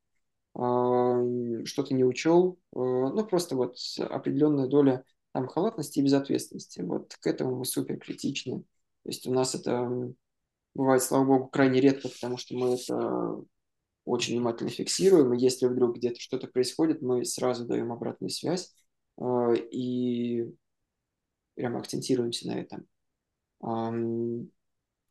что-то 0.52 1.94
не 1.94 2.04
учел, 2.04 2.58
а, 2.74 2.78
ну 2.78 3.24
просто 3.24 3.54
вот 3.54 3.76
определенная 3.98 4.66
доля 4.66 5.04
там 5.32 5.46
халатности 5.46 6.00
и 6.00 6.02
безответственности. 6.02 6.80
Вот 6.80 7.14
к 7.20 7.26
этому 7.26 7.56
мы 7.56 7.64
супер 7.64 7.98
критичны. 7.98 8.60
То 9.04 9.08
есть 9.08 9.26
у 9.26 9.32
нас 9.32 9.54
это 9.54 10.12
бывает, 10.74 11.02
слава 11.02 11.24
богу, 11.24 11.48
крайне 11.48 11.80
редко, 11.80 12.08
потому 12.08 12.36
что 12.36 12.56
мы 12.56 12.74
это 12.74 13.40
очень 14.04 14.34
внимательно 14.34 14.70
фиксируем, 14.70 15.32
и 15.32 15.40
если 15.40 15.66
вдруг 15.66 15.96
где-то 15.96 16.18
что-то 16.18 16.48
происходит, 16.48 17.00
мы 17.00 17.24
сразу 17.24 17.64
даем 17.64 17.92
обратную 17.92 18.30
связь, 18.30 18.74
а, 19.18 19.52
и 19.52 20.52
прямо 21.54 21.78
акцентируемся 21.78 22.48
на 22.48 22.58
этом. 22.58 22.88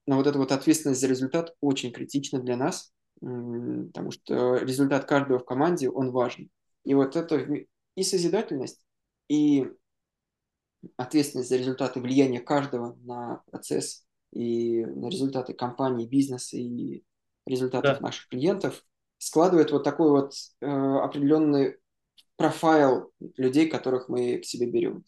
Но 0.09 0.15
вот 0.15 0.25
эта 0.25 0.39
вот 0.39 0.51
ответственность 0.51 1.01
за 1.01 1.07
результат 1.07 1.55
очень 1.61 1.91
критична 1.91 2.39
для 2.39 2.57
нас, 2.57 2.91
потому 3.19 4.09
что 4.09 4.55
результат 4.55 5.05
каждого 5.05 5.37
в 5.37 5.45
команде, 5.45 5.87
он 5.87 6.09
важен. 6.09 6.49
И 6.83 6.95
вот 6.95 7.15
это 7.15 7.45
и 7.93 8.01
созидательность, 8.03 8.81
и 9.27 9.69
ответственность 10.97 11.49
за 11.49 11.57
результаты 11.57 11.99
влияния 11.99 12.39
каждого 12.39 12.97
на 13.03 13.43
процесс 13.51 14.03
и 14.33 14.83
на 14.83 15.09
результаты 15.09 15.53
компании, 15.53 16.07
бизнеса 16.07 16.57
и 16.57 17.03
результатов 17.45 17.99
да. 17.99 18.07
наших 18.07 18.29
клиентов 18.29 18.83
складывает 19.19 19.69
вот 19.69 19.83
такой 19.83 20.09
вот 20.09 20.33
э, 20.59 20.65
определенный 20.65 21.77
профайл 22.35 23.11
людей, 23.37 23.69
которых 23.69 24.09
мы 24.09 24.39
к 24.39 24.45
себе 24.45 24.65
берем. 24.65 25.05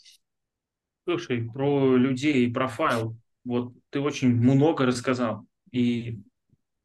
Слушай, 1.05 1.49
про 1.51 1.97
людей 1.97 2.45
и 2.45 2.53
профайл 2.53 3.15
вот 3.43 3.73
ты 3.89 3.99
очень 3.99 4.29
много 4.35 4.85
рассказал. 4.85 5.45
И 5.71 6.19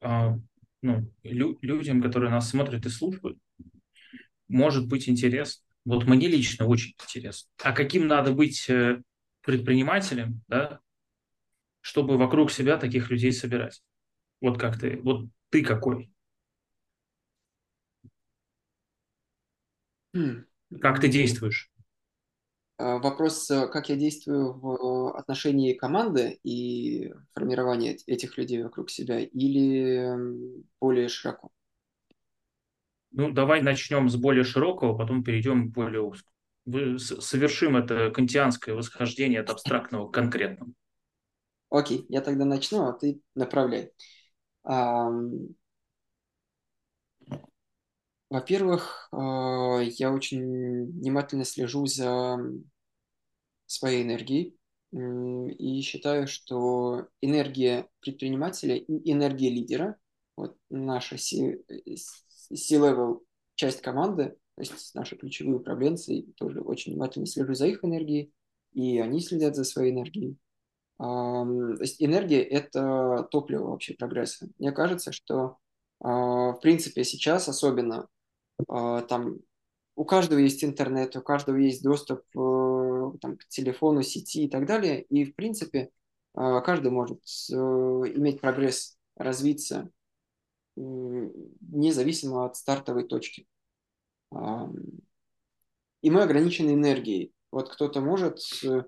а, 0.03 0.39
ну, 0.83 1.11
лю- 1.25 1.59
людям, 1.63 2.03
которые 2.03 2.31
нас 2.31 2.51
смотрят 2.51 2.87
и 2.87 2.91
слушают, 2.91 3.39
может 4.49 4.87
быть 4.89 5.09
интересно. 5.09 5.63
Вот 5.85 6.05
мне 6.07 6.29
лично 6.29 6.67
очень 6.67 6.95
интересно. 7.01 7.49
А 7.63 7.73
каким 7.73 8.07
надо 8.07 8.33
быть 8.33 8.69
э, 8.69 9.01
предпринимателем, 9.43 10.43
да, 10.49 10.81
чтобы 11.81 12.19
вокруг 12.19 12.51
себя 12.51 12.77
таких 12.77 13.11
людей 13.11 13.33
собирать? 13.33 13.83
Вот 14.41 14.59
как 14.59 14.79
ты, 14.81 15.01
вот 15.03 15.29
ты 15.51 15.65
какой? 15.65 16.11
Хм. 20.15 20.47
Как 20.81 21.01
ты 21.01 21.07
действуешь? 21.09 21.71
Э, 22.79 22.99
вопрос, 22.99 23.51
э, 23.51 23.69
как 23.69 23.89
я 23.89 23.97
действую 23.97 24.53
в 24.53 25.17
отношении 25.17 25.73
команды 25.73 26.39
и 26.45 27.13
формирования 27.35 27.97
этих 28.07 28.37
людей 28.37 28.63
вокруг 28.63 28.91
себя, 28.91 29.21
или 29.21 30.15
более 30.81 31.09
широко? 31.09 31.51
Ну, 33.13 33.31
давай 33.31 33.63
начнем 33.63 34.11
с 34.11 34.17
более 34.17 34.45
широкого, 34.45 34.97
потом 34.97 35.25
перейдем 35.25 35.71
к 35.71 35.75
более 35.75 36.03
узкому. 36.03 36.33
Вы 36.67 36.99
совершим 36.99 37.77
это 37.77 38.11
кантианское 38.11 38.75
восхождение 38.75 39.41
от 39.41 39.51
абстрактного 39.51 40.09
к 40.09 40.15
конкретному. 40.15 40.75
Окей, 41.71 42.05
я 42.09 42.21
тогда 42.21 42.45
начну, 42.45 42.89
а 42.89 42.93
ты 42.93 43.21
направляй. 43.35 43.93
Во-первых, 48.29 49.09
а, 49.13 49.81
я 49.81 50.13
очень 50.13 50.87
внимательно 50.87 51.45
слежу 51.45 51.87
за 51.87 52.39
своей 53.67 54.03
энергией 54.03 54.57
и 54.93 55.81
считаю, 55.83 56.27
что 56.27 57.09
энергия 57.21 57.89
предпринимателя 58.01 58.77
и 58.77 59.13
энергия 59.13 59.51
лидера, 59.51 59.97
вот 60.37 60.57
наша 60.71 61.17
C-level 61.19 63.21
часть 63.55 63.83
команды, 63.83 64.37
то 64.55 64.63
есть 64.63 64.95
наши 64.95 65.17
ключевые 65.17 65.57
управленцы, 65.57 66.23
тоже 66.37 66.61
очень 66.61 66.93
внимательно 66.93 67.27
слежу 67.27 67.55
за 67.55 67.67
их 67.67 67.85
энергией, 67.85 68.33
и 68.73 68.99
они 68.99 69.21
следят 69.21 69.57
за 69.57 69.65
своей 69.65 69.93
энергией. 69.93 70.37
То 70.99 71.77
есть 71.81 72.03
энергия– 72.03 72.43
это 72.43 73.29
топливо 73.31 73.71
вообще 73.71 73.95
прогресса. 73.95 74.49
Мне 74.59 74.73
кажется, 74.73 75.13
что 75.13 75.59
а, 76.01 76.53
в 76.53 76.61
принципе 76.61 77.05
сейчас 77.05 77.49
особенно 77.49 78.09
там 78.69 79.39
у 79.97 80.05
каждого 80.05 80.39
есть 80.39 80.63
интернет, 80.63 81.17
у 81.17 81.23
каждого 81.23 81.57
есть 81.57 81.83
доступ 81.83 82.21
э, 82.37 83.19
там, 83.21 83.39
к 83.39 83.49
телефону, 83.49 84.03
сети 84.03 84.45
и 84.45 84.49
так 84.49 84.67
далее. 84.67 85.03
И, 85.05 85.25
в 85.25 85.35
принципе, 85.35 85.91
а, 86.35 86.61
каждый 86.61 86.91
может 86.91 87.23
э, 87.51 87.55
иметь 87.55 88.43
прогресс, 88.43 88.99
развиться, 89.17 89.91
независимо 90.77 92.45
от 92.45 92.57
стартовой 92.57 93.05
точки. 93.05 93.47
И 96.03 96.11
мы 96.11 96.23
ограничены 96.23 96.75
энергией. 96.75 97.33
Вот 97.51 97.71
кто-то 97.71 98.03
может 98.03 98.39
э, 98.63 98.85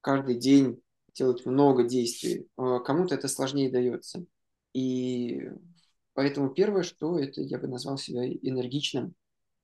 каждый 0.00 0.36
день 0.36 0.82
делать 1.12 1.44
много 1.44 1.84
действий, 1.84 2.48
а 2.56 2.78
кому-то 2.78 3.14
это 3.14 3.28
сложнее 3.28 3.70
дается. 3.70 4.24
И 4.72 5.50
Поэтому 6.20 6.50
первое, 6.50 6.82
что 6.82 7.18
это 7.18 7.40
я 7.40 7.58
бы 7.58 7.66
назвал 7.66 7.96
себя 7.96 8.28
энергичным 8.28 9.14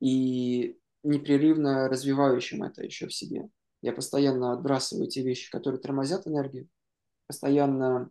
и 0.01 0.79
непрерывно 1.03 1.87
развивающим 1.87 2.63
это 2.63 2.83
еще 2.83 3.09
в 3.09 3.13
себе. 3.13 3.51
Я 3.83 3.93
постоянно 3.93 4.55
отбрасываю 4.55 5.07
те 5.07 5.23
вещи, 5.23 5.51
которые 5.51 5.83
тормозят 5.83 6.27
энергию, 6.27 6.67
постоянно 7.27 8.11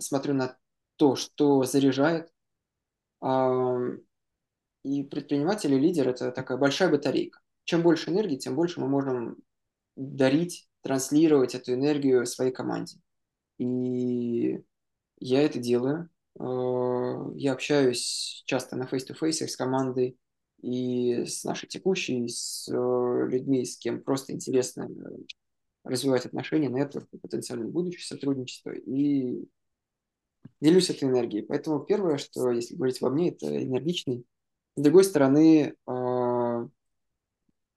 смотрю 0.00 0.34
на 0.34 0.58
то, 0.96 1.16
что 1.16 1.62
заряжает. 1.62 2.30
И 4.84 5.02
предприниматель 5.04 5.72
и 5.72 5.78
лидер– 5.78 6.08
это 6.10 6.30
такая 6.30 6.58
большая 6.58 6.90
батарейка. 6.90 7.40
Чем 7.64 7.82
больше 7.82 8.10
энергии, 8.10 8.36
тем 8.36 8.54
больше 8.54 8.80
мы 8.80 8.88
можем 8.88 9.38
дарить, 9.96 10.68
транслировать 10.82 11.54
эту 11.54 11.72
энергию 11.72 12.26
своей 12.26 12.52
команде. 12.52 12.98
И 13.56 14.62
я 15.20 15.40
это 15.42 15.58
делаю. 15.58 16.10
Э, 16.38 17.32
я 17.36 17.52
общаюсь 17.52 18.42
часто 18.46 18.76
на 18.76 18.84
face-to-face 18.84 19.46
с 19.46 19.56
командой 19.56 20.16
и 20.60 21.24
с 21.26 21.44
нашей 21.44 21.68
текущей, 21.68 22.28
с 22.28 22.68
э, 22.68 23.28
людьми, 23.28 23.64
с 23.64 23.76
кем 23.76 24.02
просто 24.02 24.32
интересно 24.32 24.88
э, 24.90 25.24
развивать 25.84 26.26
отношения, 26.26 26.68
нетворк 26.68 27.08
и 27.12 27.18
потенциальное 27.18 27.68
будущее 27.68 28.04
сотрудничество. 28.04 28.70
И 28.70 29.44
делюсь 30.60 30.90
этой 30.90 31.08
энергией. 31.08 31.44
Поэтому 31.44 31.80
первое, 31.80 32.18
что, 32.18 32.50
если 32.50 32.76
говорить 32.76 33.00
во 33.00 33.10
мне, 33.10 33.30
это 33.30 33.62
энергичный. 33.62 34.24
С 34.76 34.82
другой 34.82 35.04
стороны, 35.04 35.74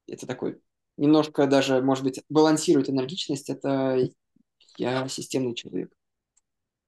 это 0.08 0.28
такой 0.28 0.62
немножко 0.98 1.48
даже, 1.48 1.82
может 1.82 2.04
быть, 2.04 2.24
балансирует 2.30 2.90
энергичность, 2.90 3.50
это 3.50 3.98
я 4.78 5.08
системный 5.10 5.56
человек. 5.56 5.94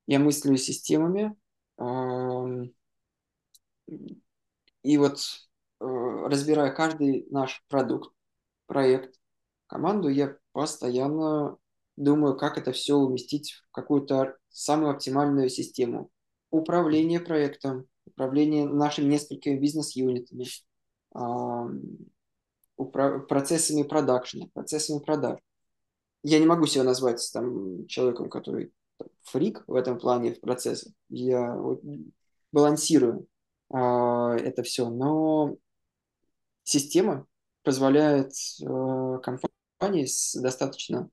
Я 0.07 0.19
мыслю 0.19 0.55
системами, 0.55 1.35
и 4.83 4.97
вот 4.97 5.19
э, 5.79 5.85
разбирая 6.25 6.71
каждый 6.71 7.27
наш 7.29 7.63
продукт, 7.67 8.11
проект, 8.65 9.19
команду, 9.67 10.07
я 10.07 10.37
постоянно 10.53 11.57
думаю, 11.97 12.35
как 12.37 12.57
это 12.57 12.71
все 12.71 12.95
уместить 12.95 13.51
в 13.51 13.71
какую-то 13.71 14.37
самую 14.49 14.91
оптимальную 14.91 15.49
систему. 15.49 16.09
Управление 16.49 17.19
проектом, 17.19 17.87
управление 18.05 18.65
нашими 18.65 19.11
несколькими 19.11 19.57
бизнес-юнитами, 19.57 20.45
процессами 23.27 23.83
продакшена, 23.83 24.47
процессами 24.53 24.99
продаж. 24.99 25.39
Я 26.23 26.39
не 26.39 26.45
могу 26.45 26.65
себя 26.65 26.83
назвать 26.83 27.27
там 27.33 27.85
человеком, 27.87 28.29
который 28.29 28.71
фрик 29.23 29.63
в 29.67 29.75
этом 29.75 29.99
плане, 29.99 30.33
в 30.33 30.39
процессах. 30.41 30.93
Я 31.09 31.55
вот, 31.55 31.81
балансирую 32.51 33.27
э, 33.73 33.77
это 33.77 34.63
все, 34.63 34.89
но 34.89 35.57
система 36.63 37.27
позволяет 37.63 38.31
э, 38.61 39.19
компании 39.21 40.05
с 40.05 40.33
достаточно 40.39 41.09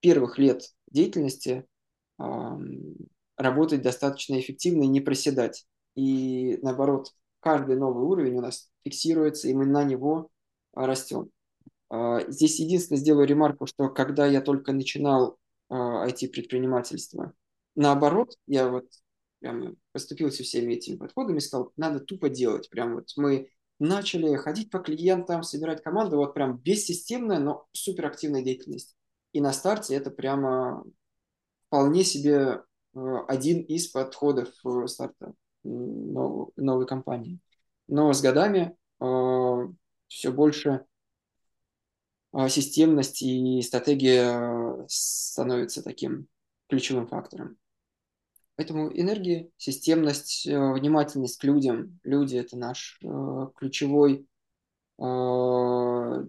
первых 0.00 0.38
лет 0.38 0.62
деятельности 0.90 1.66
э, 2.18 2.24
работать 3.36 3.82
достаточно 3.82 4.38
эффективно 4.40 4.84
и 4.84 4.88
не 4.88 5.00
проседать. 5.00 5.66
И 5.94 6.58
наоборот, 6.62 7.12
каждый 7.40 7.76
новый 7.76 8.04
уровень 8.04 8.38
у 8.38 8.40
нас 8.40 8.70
фиксируется, 8.84 9.48
и 9.48 9.54
мы 9.54 9.66
на 9.66 9.84
него 9.84 10.30
растем. 10.74 11.30
Здесь 12.28 12.58
единственное 12.58 12.98
сделаю 12.98 13.26
ремарку, 13.26 13.66
что 13.66 13.90
когда 13.90 14.26
я 14.26 14.40
только 14.40 14.72
начинал 14.72 15.38
IT-предпринимательства. 15.72 17.32
Наоборот, 17.74 18.36
я 18.46 18.68
вот 18.68 18.86
прям 19.40 19.76
поступился 19.92 20.42
всеми 20.42 20.74
этими 20.74 20.96
подходами, 20.96 21.38
сказал, 21.38 21.72
надо 21.76 22.00
тупо 22.00 22.28
делать. 22.28 22.68
Прям 22.70 22.94
вот 22.94 23.10
мы 23.16 23.50
начали 23.78 24.36
ходить 24.36 24.70
по 24.70 24.78
клиентам, 24.78 25.42
собирать 25.42 25.82
команду, 25.82 26.16
вот 26.16 26.34
прям 26.34 26.58
бессистемная, 26.58 27.38
но 27.38 27.66
суперактивная 27.72 28.42
деятельность. 28.42 28.96
И 29.32 29.40
на 29.40 29.52
старте 29.52 29.94
это 29.94 30.10
прямо 30.10 30.84
вполне 31.66 32.04
себе 32.04 32.62
э, 32.94 33.16
один 33.28 33.62
из 33.62 33.88
подходов 33.88 34.48
старта 34.86 35.34
новой 35.64 36.86
компании. 36.86 37.38
Но 37.88 38.12
с 38.12 38.20
годами 38.20 38.76
э, 39.00 39.68
все 40.08 40.30
больше 40.30 40.70
а, 40.70 40.91
системность 42.48 43.22
и 43.22 43.60
стратегия 43.62 44.84
становится 44.88 45.82
таким 45.82 46.28
ключевым 46.68 47.06
фактором. 47.06 47.58
Поэтому 48.56 48.90
энергия, 48.92 49.50
системность, 49.56 50.46
э, 50.46 50.72
внимательность 50.72 51.38
к 51.38 51.44
людям. 51.44 51.98
Люди– 52.04 52.36
это 52.38 52.56
наш 52.56 52.98
э, 53.02 53.48
ключевой, 53.56 54.26
э, 54.98 56.26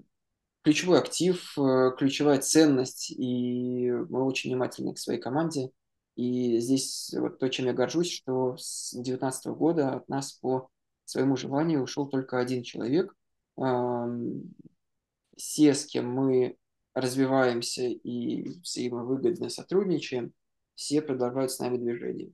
ключевой 0.63 0.99
актив, 0.99 1.57
э, 1.57 1.91
ключевая 1.97 2.39
ценность, 2.39 3.11
и 3.11 3.91
мы 3.91 4.23
очень 4.23 4.51
внимательны 4.51 4.93
к 4.93 4.99
своей 4.99 5.19
команде. 5.19 5.71
И 6.15 6.59
здесь 6.59 7.13
вот 7.17 7.39
то, 7.39 7.49
чем 7.49 7.65
я 7.65 7.73
горжусь, 7.73 8.11
что 8.11 8.55
с 8.57 8.93
2019 8.93 9.47
года 9.47 9.95
от 9.95 10.07
нас 10.07 10.31
по 10.33 10.69
своему 11.05 11.35
желанию 11.35 11.83
ушел 11.83 12.07
только 12.07 12.39
один 12.39 12.63
человек. 12.63 13.13
Все, 15.35 15.73
с 15.73 15.85
кем 15.85 16.11
мы 16.11 16.57
развиваемся 16.93 17.83
и 17.83 18.49
взаимовыгодно 18.59 19.49
сотрудничаем, 19.49 20.33
все 20.75 21.01
продолжают 21.01 21.51
с 21.51 21.59
нами 21.59 21.77
движение. 21.77 22.31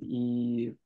И 0.00 0.76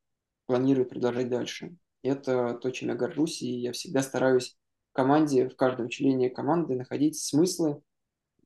планируют 0.47 0.91
продолжать 0.91 1.29
дальше. 1.29 1.77
Это 2.03 2.55
то, 2.55 2.71
чем 2.71 2.89
я 2.91 2.95
горжусь, 2.95 3.43
и 3.43 3.49
я 3.49 3.73
всегда 3.73 4.03
стараюсь 4.03 4.57
в 4.91 4.93
команде, 4.93 5.49
в 5.49 5.57
каждом 5.57 5.89
члене 5.89 6.31
команды 6.31 6.75
находить 6.75 7.19
смыслы 7.19 7.81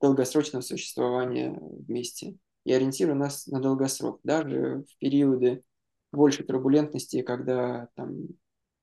долгосрочного 0.01 0.63
существования 0.63 1.59
вместе 1.61 2.37
и 2.65 2.73
ориентирую 2.73 3.17
нас 3.17 3.47
на 3.47 3.61
долгосрок. 3.61 4.21
Даже 4.23 4.85
в 4.89 4.99
периоды 4.99 5.65
большей 6.13 6.45
турбулентности, 6.45 7.23
когда 7.23 7.89
там 7.95 8.29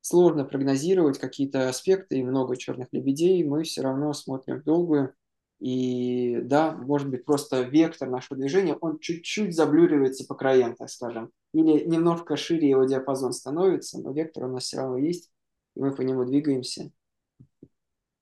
сложно 0.04 0.44
прогнозировать 0.44 1.18
какие-то 1.18 1.70
аспекты 1.70 2.20
и 2.20 2.24
много 2.24 2.58
черных 2.58 2.90
лебедей, 2.92 3.44
мы 3.46 3.64
все 3.64 3.82
равно 3.82 4.12
смотрим 4.14 4.60
в 4.60 4.64
долгую. 4.64 5.16
И 5.60 6.42
да, 6.44 6.74
может 6.74 7.10
быть, 7.10 7.24
просто 7.24 7.62
вектор 7.62 8.10
нашего 8.10 8.38
движения, 8.38 8.76
он 8.76 9.00
чуть-чуть 9.00 9.56
заблюривается 9.56 10.28
по 10.28 10.36
краям, 10.36 10.76
так 10.76 10.90
скажем. 10.90 11.32
Или 11.54 11.86
немножко 11.86 12.36
шире 12.36 12.70
его 12.70 12.84
диапазон 12.84 13.32
становится, 13.32 13.98
но 14.02 14.12
вектор 14.12 14.44
у 14.44 14.48
нас 14.50 14.66
все 14.66 14.78
равно 14.78 14.98
есть, 14.98 15.32
и 15.76 15.80
мы 15.80 15.96
по 15.96 16.02
нему 16.02 16.26
двигаемся. 16.26 16.92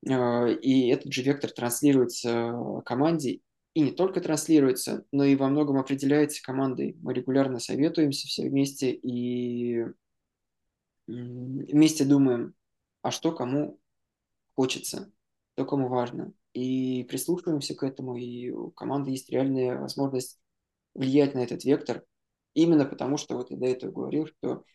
А, 0.07 0.45
и 0.49 0.89
этот 0.89 1.11
же 1.11 1.23
вектор 1.23 1.49
транслируется 1.49 2.53
команде, 2.86 3.39
и 3.73 3.82
не 3.82 3.91
только 3.91 4.21
транслируется, 4.21 5.05
но 5.11 5.23
и 5.23 5.36
во 5.36 5.49
многом 5.49 5.77
определяется 5.77 6.43
командой. 6.43 6.95
Мы 7.01 7.15
регулярно 7.15 7.57
советуемся 7.57 8.27
все 8.27 8.47
вместе 8.47 8.91
и 8.91 9.84
вместе 11.12 12.05
думаем, 12.05 12.53
а 13.01 13.12
что 13.12 13.32
кому 13.32 13.80
хочется, 14.55 15.12
что 15.53 15.66
кому 15.66 15.88
важно. 15.88 16.34
И 16.53 17.05
прислушиваемся 17.05 17.76
к 17.76 17.84
этому, 17.84 18.18
и 18.18 18.49
у 18.49 18.72
команды 18.72 19.12
есть 19.12 19.30
реальная 19.30 19.80
возможность 19.80 20.39
влиять 20.93 21.34
на 21.34 21.39
этот 21.39 21.64
вектор, 21.64 22.05
именно 22.53 22.86
потому 22.86 23.18
что, 23.18 23.36
вот 23.36 23.51
я 23.51 23.57
до 23.57 23.66
этого 23.68 23.91
говорил, 23.91 24.28
что 24.28 24.66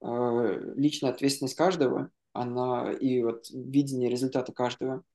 э, 0.00 0.72
личная 0.76 1.10
ответственность 1.10 1.56
каждого, 1.56 2.10
она 2.32 2.92
и 2.92 3.22
вот 3.22 3.50
видение 3.50 4.08
результата 4.08 4.52
каждого– 4.52 5.02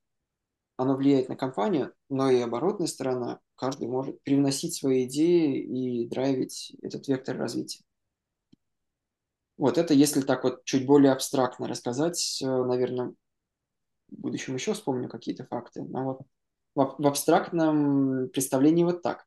оно 0.76 0.96
влияет 0.96 1.28
на 1.28 1.36
компанию, 1.36 1.92
но 2.08 2.30
и 2.30 2.40
оборотная 2.40 2.86
сторона, 2.86 3.40
каждый 3.56 3.88
может 3.88 4.22
привносить 4.22 4.74
свои 4.74 5.04
идеи 5.04 5.60
и 5.60 6.08
драйвить 6.08 6.74
этот 6.82 7.08
вектор 7.08 7.36
развития. 7.36 7.84
Вот 9.62 9.78
это, 9.78 9.94
если 9.94 10.22
так 10.22 10.42
вот 10.42 10.64
чуть 10.64 10.86
более 10.86 11.12
абстрактно 11.12 11.68
рассказать, 11.68 12.42
э, 12.42 12.46
наверное, 12.46 13.14
в 14.08 14.20
будущем 14.20 14.54
еще 14.54 14.72
вспомню 14.72 15.08
какие-то 15.08 15.44
факты, 15.44 15.84
но 15.84 16.04
вот 16.04 16.20
в, 16.74 16.96
в 17.00 17.06
абстрактном 17.06 18.28
представлении 18.30 18.82
вот 18.82 19.02
так. 19.02 19.24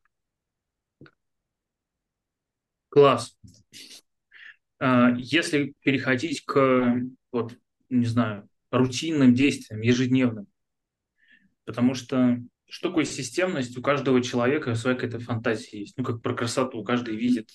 Класс. 2.90 3.34
А, 4.78 5.12
если 5.16 5.72
переходить 5.80 6.44
к, 6.44 7.00
вот, 7.32 7.54
не 7.88 8.04
знаю, 8.04 8.46
рутинным 8.70 9.32
действиям, 9.32 9.80
ежедневным, 9.80 10.48
Потому 11.64 11.94
что 11.94 12.38
что 12.68 12.90
такое 12.90 13.06
системность? 13.06 13.78
У 13.78 13.80
каждого 13.80 14.22
человека 14.22 14.74
своя 14.74 14.96
какая-то 14.96 15.18
фантазия 15.18 15.80
есть. 15.80 15.96
Ну, 15.96 16.04
как 16.04 16.20
про 16.20 16.34
красоту. 16.34 16.84
Каждый 16.84 17.16
видит 17.16 17.48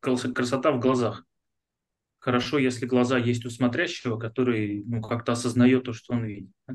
красота 0.00 0.72
в 0.72 0.80
глазах. 0.80 1.24
Хорошо, 2.26 2.58
если 2.58 2.86
глаза 2.86 3.18
есть 3.18 3.44
у 3.46 3.50
смотрящего, 3.50 4.18
который 4.18 4.82
ну, 4.84 5.00
как-то 5.00 5.32
осознает 5.32 5.84
то, 5.84 5.92
что 5.92 6.14
он 6.14 6.24
видит. 6.24 6.50
Э, 6.68 6.74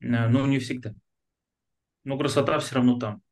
но 0.00 0.46
не 0.46 0.58
всегда. 0.58 0.94
Но 2.02 2.18
красота 2.18 2.58
все 2.58 2.74
равно 2.74 2.98
там. 2.98 3.22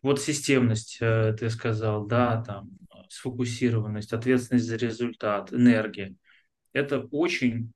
Вот 0.00 0.20
системность, 0.20 0.98
э, 1.00 1.36
ты 1.38 1.50
сказал, 1.50 2.06
да, 2.06 2.42
там, 2.42 2.70
сфокусированность, 3.08 4.12
ответственность 4.12 4.66
за 4.66 4.76
результат, 4.76 5.52
энергия. 5.52 6.14
Это 6.72 7.00
очень 7.00 7.72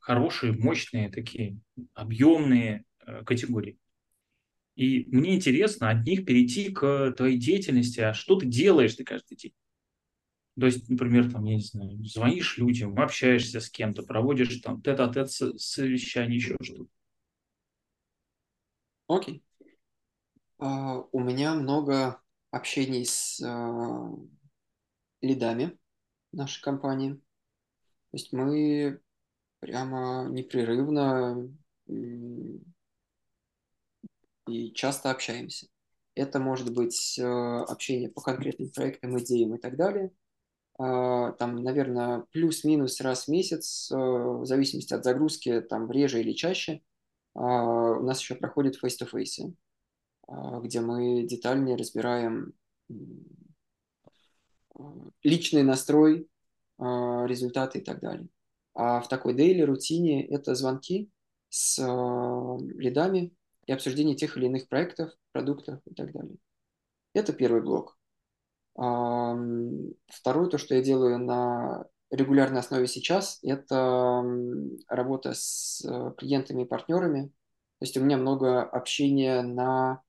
хорошие, 0.00 0.52
мощные 0.52 1.10
такие, 1.10 1.58
объемные 1.94 2.84
Э, 3.06 3.24
категорий. 3.24 3.78
И 4.76 5.06
мне 5.10 5.34
интересно 5.34 5.90
от 5.90 6.06
них 6.06 6.24
перейти 6.24 6.70
к 6.70 7.12
твоей 7.16 7.36
деятельности. 7.36 8.00
А 8.00 8.14
что 8.14 8.36
ты 8.36 8.46
делаешь 8.46 8.94
ты 8.94 9.04
каждый 9.04 9.36
день? 9.36 9.52
То 10.58 10.66
есть, 10.66 10.88
например, 10.88 11.30
там, 11.32 11.44
я 11.44 11.56
не 11.56 11.62
знаю, 11.62 12.04
звонишь 12.04 12.58
людям, 12.58 12.98
общаешься 12.98 13.60
с 13.60 13.70
кем-то, 13.70 14.02
проводишь 14.02 14.60
там 14.60 14.82
тет-а-тет 14.82 15.30
совещание, 15.30 16.36
еще 16.36 16.56
что-то. 16.60 16.86
Окей. 19.08 19.42
Uh, 20.58 21.08
у 21.10 21.20
меня 21.20 21.54
много 21.54 22.22
общений 22.50 23.04
с 23.04 23.40
uh, 23.42 24.30
лидами 25.20 25.76
нашей 26.32 26.62
компании. 26.62 27.14
То 27.14 28.16
есть 28.18 28.32
мы 28.32 29.00
прямо 29.60 30.28
непрерывно 30.28 31.50
и 34.48 34.72
часто 34.74 35.10
общаемся. 35.10 35.68
Это 36.14 36.38
может 36.40 36.74
быть 36.74 37.18
э, 37.18 37.22
общение 37.24 38.10
по 38.10 38.20
конкретным 38.20 38.70
проектам, 38.70 39.18
идеям 39.18 39.54
и 39.54 39.58
так 39.58 39.76
далее. 39.76 40.10
А, 40.78 41.32
там, 41.32 41.62
наверное, 41.62 42.24
плюс-минус 42.32 43.00
раз 43.00 43.24
в 43.24 43.28
месяц, 43.28 43.90
э, 43.90 43.96
в 43.96 44.46
зависимости 44.46 44.94
от 44.94 45.04
загрузки, 45.04 45.60
там 45.60 45.90
реже 45.90 46.20
или 46.20 46.32
чаще, 46.32 46.82
а, 47.34 47.92
у 47.98 48.02
нас 48.02 48.20
еще 48.20 48.34
проходит 48.34 48.82
face-to-face, 48.82 49.54
а, 50.28 50.60
где 50.60 50.80
мы 50.80 51.24
детальнее 51.24 51.76
разбираем 51.76 52.54
личный 55.22 55.62
настрой, 55.62 56.28
результаты 56.78 57.78
и 57.78 57.82
так 57.82 58.00
далее. 58.00 58.28
А 58.74 59.00
в 59.00 59.08
такой 59.08 59.34
дейли 59.34 59.60
рутине 59.62 60.26
это 60.26 60.54
звонки 60.56 61.10
с 61.50 61.78
лидами, 61.78 63.32
и 63.66 63.72
обсуждение 63.72 64.16
тех 64.16 64.36
или 64.36 64.46
иных 64.46 64.68
проектов, 64.68 65.12
продуктов 65.32 65.80
и 65.84 65.94
так 65.94 66.12
далее. 66.12 66.36
Это 67.14 67.32
первый 67.32 67.62
блок. 67.62 67.96
Второе, 68.74 70.48
то, 70.50 70.58
что 70.58 70.74
я 70.74 70.82
делаю 70.82 71.18
на 71.18 71.84
регулярной 72.10 72.60
основе 72.60 72.86
сейчас, 72.86 73.38
это 73.42 74.22
работа 74.88 75.32
с 75.34 75.82
э, 75.84 76.12
клиентами 76.16 76.62
и 76.62 76.66
партнерами. 76.66 77.28
То 77.78 77.84
есть 77.84 77.96
у 77.96 78.00
меня 78.02 78.16
много 78.18 78.62
общения 78.62 79.42
на, 79.42 80.02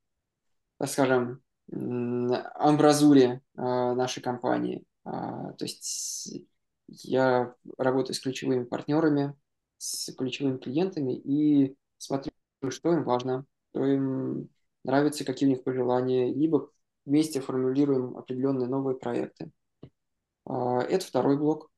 так 0.78 0.90
скажем, 0.90 1.42
амбразуре 1.72 3.42
э, 3.56 3.62
нашей 3.62 4.22
компании. 4.22 4.84
А, 5.06 5.54
то 5.54 5.66
есть 5.66 6.46
я 6.88 7.56
работаю 7.78 8.16
с 8.16 8.20
ключевыми 8.20 8.66
партнерами, 8.66 9.36
с 9.78 10.14
ключевыми 10.14 10.58
клиентами 10.58 11.14
и 11.16 11.76
смотрю 11.98 12.32
что 12.70 12.94
им 12.94 13.04
важно, 13.04 13.46
что 13.72 13.86
им 13.86 14.50
нравится, 14.84 15.26
какие 15.26 15.48
у 15.48 15.52
них 15.52 15.64
пожелания, 15.64 16.34
либо 16.34 16.70
вместе 17.06 17.42
формулируем 17.42 18.18
определенные 18.18 18.68
новые 18.68 18.98
проекты. 18.98 19.52
А, 20.46 20.82
это 20.82 21.06
второй 21.06 21.38
блок. 21.38 21.70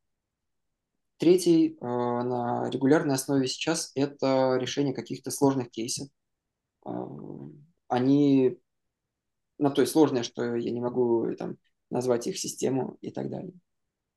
Третий 1.17 1.77
а, 1.81 2.23
на 2.23 2.69
регулярной 2.69 3.15
основе 3.15 3.47
сейчас– 3.47 3.91
это 3.95 4.57
решение 4.59 4.93
каких-то 4.93 5.31
сложных 5.31 5.71
кейсов. 5.71 6.09
А, 6.85 7.07
они 7.87 8.57
на 9.57 9.69
то 9.69 9.81
и 9.81 9.85
сложное, 9.85 10.23
что 10.23 10.55
я 10.55 10.71
не 10.71 10.81
могу 10.81 11.33
там, 11.35 11.57
назвать 11.89 12.27
их 12.27 12.37
систему 12.37 12.97
и 13.01 13.11
так 13.11 13.29
далее. 13.29 13.53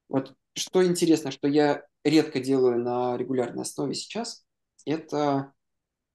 Вот 0.08 0.34
что 0.54 0.84
интересно, 0.84 1.30
что 1.30 1.46
я 1.48 1.84
редко 2.02 2.40
делаю 2.40 2.82
на 2.82 3.16
регулярной 3.16 3.62
основе 3.62 3.94
сейчас, 3.94 4.44
это 4.84 5.52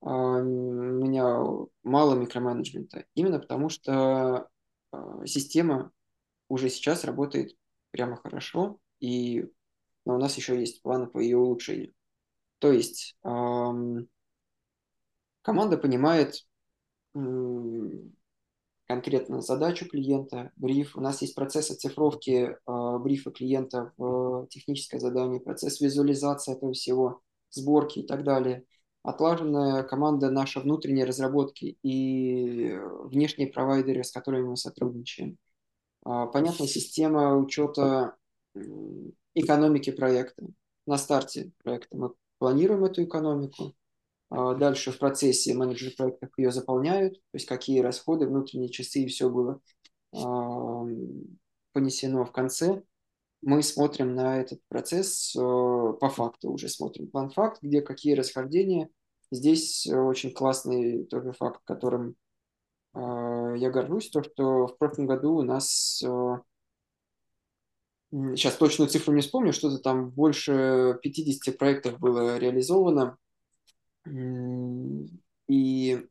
у 0.00 0.10
меня 0.10 1.38
мало 1.82 2.14
микроменеджмента. 2.14 3.06
Именно 3.14 3.38
потому, 3.38 3.70
что 3.70 4.48
система 5.26 5.92
уже 6.48 6.68
сейчас 6.68 7.04
работает 7.04 7.56
прямо 7.90 8.16
хорошо, 8.16 8.78
и 9.00 9.46
но 10.04 10.16
у 10.16 10.18
нас 10.18 10.36
еще 10.36 10.58
есть 10.58 10.82
планы 10.82 11.06
по 11.06 11.18
ее 11.18 11.38
улучшению. 11.38 11.94
То 12.58 12.72
есть 12.72 13.16
команда 13.22 14.08
понимает 15.78 16.46
конкретно 18.86 19.40
задачу 19.40 19.88
клиента, 19.88 20.52
бриф. 20.56 20.96
У 20.96 21.00
нас 21.00 21.22
есть 21.22 21.34
процесс 21.34 21.70
оцифровки 21.70 22.30
э, 22.30 22.98
брифа 22.98 23.30
клиента 23.30 23.92
в 23.96 24.46
техническое 24.50 25.00
задание, 25.00 25.40
процесс 25.40 25.80
визуализации 25.80 26.52
этого 26.52 26.72
всего, 26.72 27.22
сборки 27.50 28.00
и 28.00 28.06
так 28.06 28.24
далее. 28.24 28.64
Отлаженная 29.04 29.82
команда 29.82 30.30
наша 30.30 30.60
внутренней 30.60 31.04
разработки 31.04 31.76
и 31.82 32.74
внешние 33.04 33.48
провайдеры, 33.48 34.02
с 34.02 34.10
которыми 34.10 34.48
мы 34.48 34.56
сотрудничаем. 34.56 35.36
А, 36.04 36.26
понятная 36.26 36.66
система 36.66 37.36
учета 37.36 38.16
экономики 39.34 39.92
проекта. 39.92 40.46
На 40.86 40.96
старте 40.96 41.52
проекта 41.62 41.96
мы 41.96 42.14
планируем 42.38 42.84
эту 42.84 43.04
экономику. 43.04 43.74
А, 44.30 44.54
дальше 44.54 44.90
в 44.90 44.98
процессе 44.98 45.52
менеджеры 45.54 45.94
проектов 45.94 46.30
ее 46.38 46.50
заполняют, 46.50 47.14
то 47.14 47.34
есть 47.34 47.46
какие 47.46 47.80
расходы, 47.80 48.26
внутренние 48.26 48.70
часы 48.70 49.00
и 49.00 49.06
все 49.06 49.28
было 49.28 49.60
а, 50.12 50.86
понесено 51.72 52.24
в 52.24 52.32
конце 52.32 52.82
мы 53.44 53.62
смотрим 53.62 54.14
на 54.14 54.40
этот 54.40 54.60
процесс 54.68 55.34
э, 55.36 55.38
по 55.38 56.08
факту, 56.08 56.50
уже 56.50 56.68
смотрим 56.68 57.10
план-факт, 57.10 57.58
где 57.62 57.82
какие 57.82 58.14
расхождения. 58.14 58.88
Здесь 59.30 59.86
э, 59.86 59.94
очень 59.94 60.32
классный 60.32 61.04
тоже 61.04 61.32
факт, 61.32 61.60
которым 61.64 62.16
э, 62.94 63.54
я 63.58 63.70
горжусь, 63.70 64.08
то, 64.10 64.22
что 64.22 64.66
в 64.66 64.78
прошлом 64.78 65.06
году 65.06 65.34
у 65.36 65.42
нас, 65.42 66.02
сейчас 68.10 68.56
точную 68.56 68.88
цифру 68.88 69.12
не 69.12 69.20
вспомню, 69.20 69.52
что-то 69.52 69.78
там 69.78 70.10
больше 70.10 70.98
50 71.02 71.58
проектов 71.58 71.98
было 71.98 72.38
реализовано, 72.38 73.18
и 75.48 76.06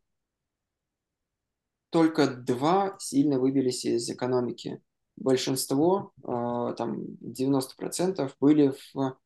только 1.90 2.28
два 2.28 2.96
сильно 3.00 3.40
выбились 3.40 3.86
из 3.86 4.10
экономики 4.10 4.82
большинство, 5.16 6.12
а, 6.24 6.74
там 6.74 7.04
90% 7.22 8.36
были 8.40 8.74
в 8.94 9.18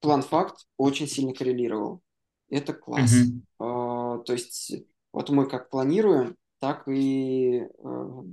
план-факт 0.00 0.66
очень 0.76 1.06
сильно 1.06 1.34
коррелировал. 1.34 2.00
Это 2.48 2.72
класс. 2.72 3.12
Mm-hmm. 3.12 4.24
То 4.24 4.32
есть 4.32 4.72
вот 5.12 5.30
мы 5.30 5.48
как 5.48 5.70
планируем, 5.70 6.36
так 6.58 6.88
и 6.88 7.66
а, 7.82 8.24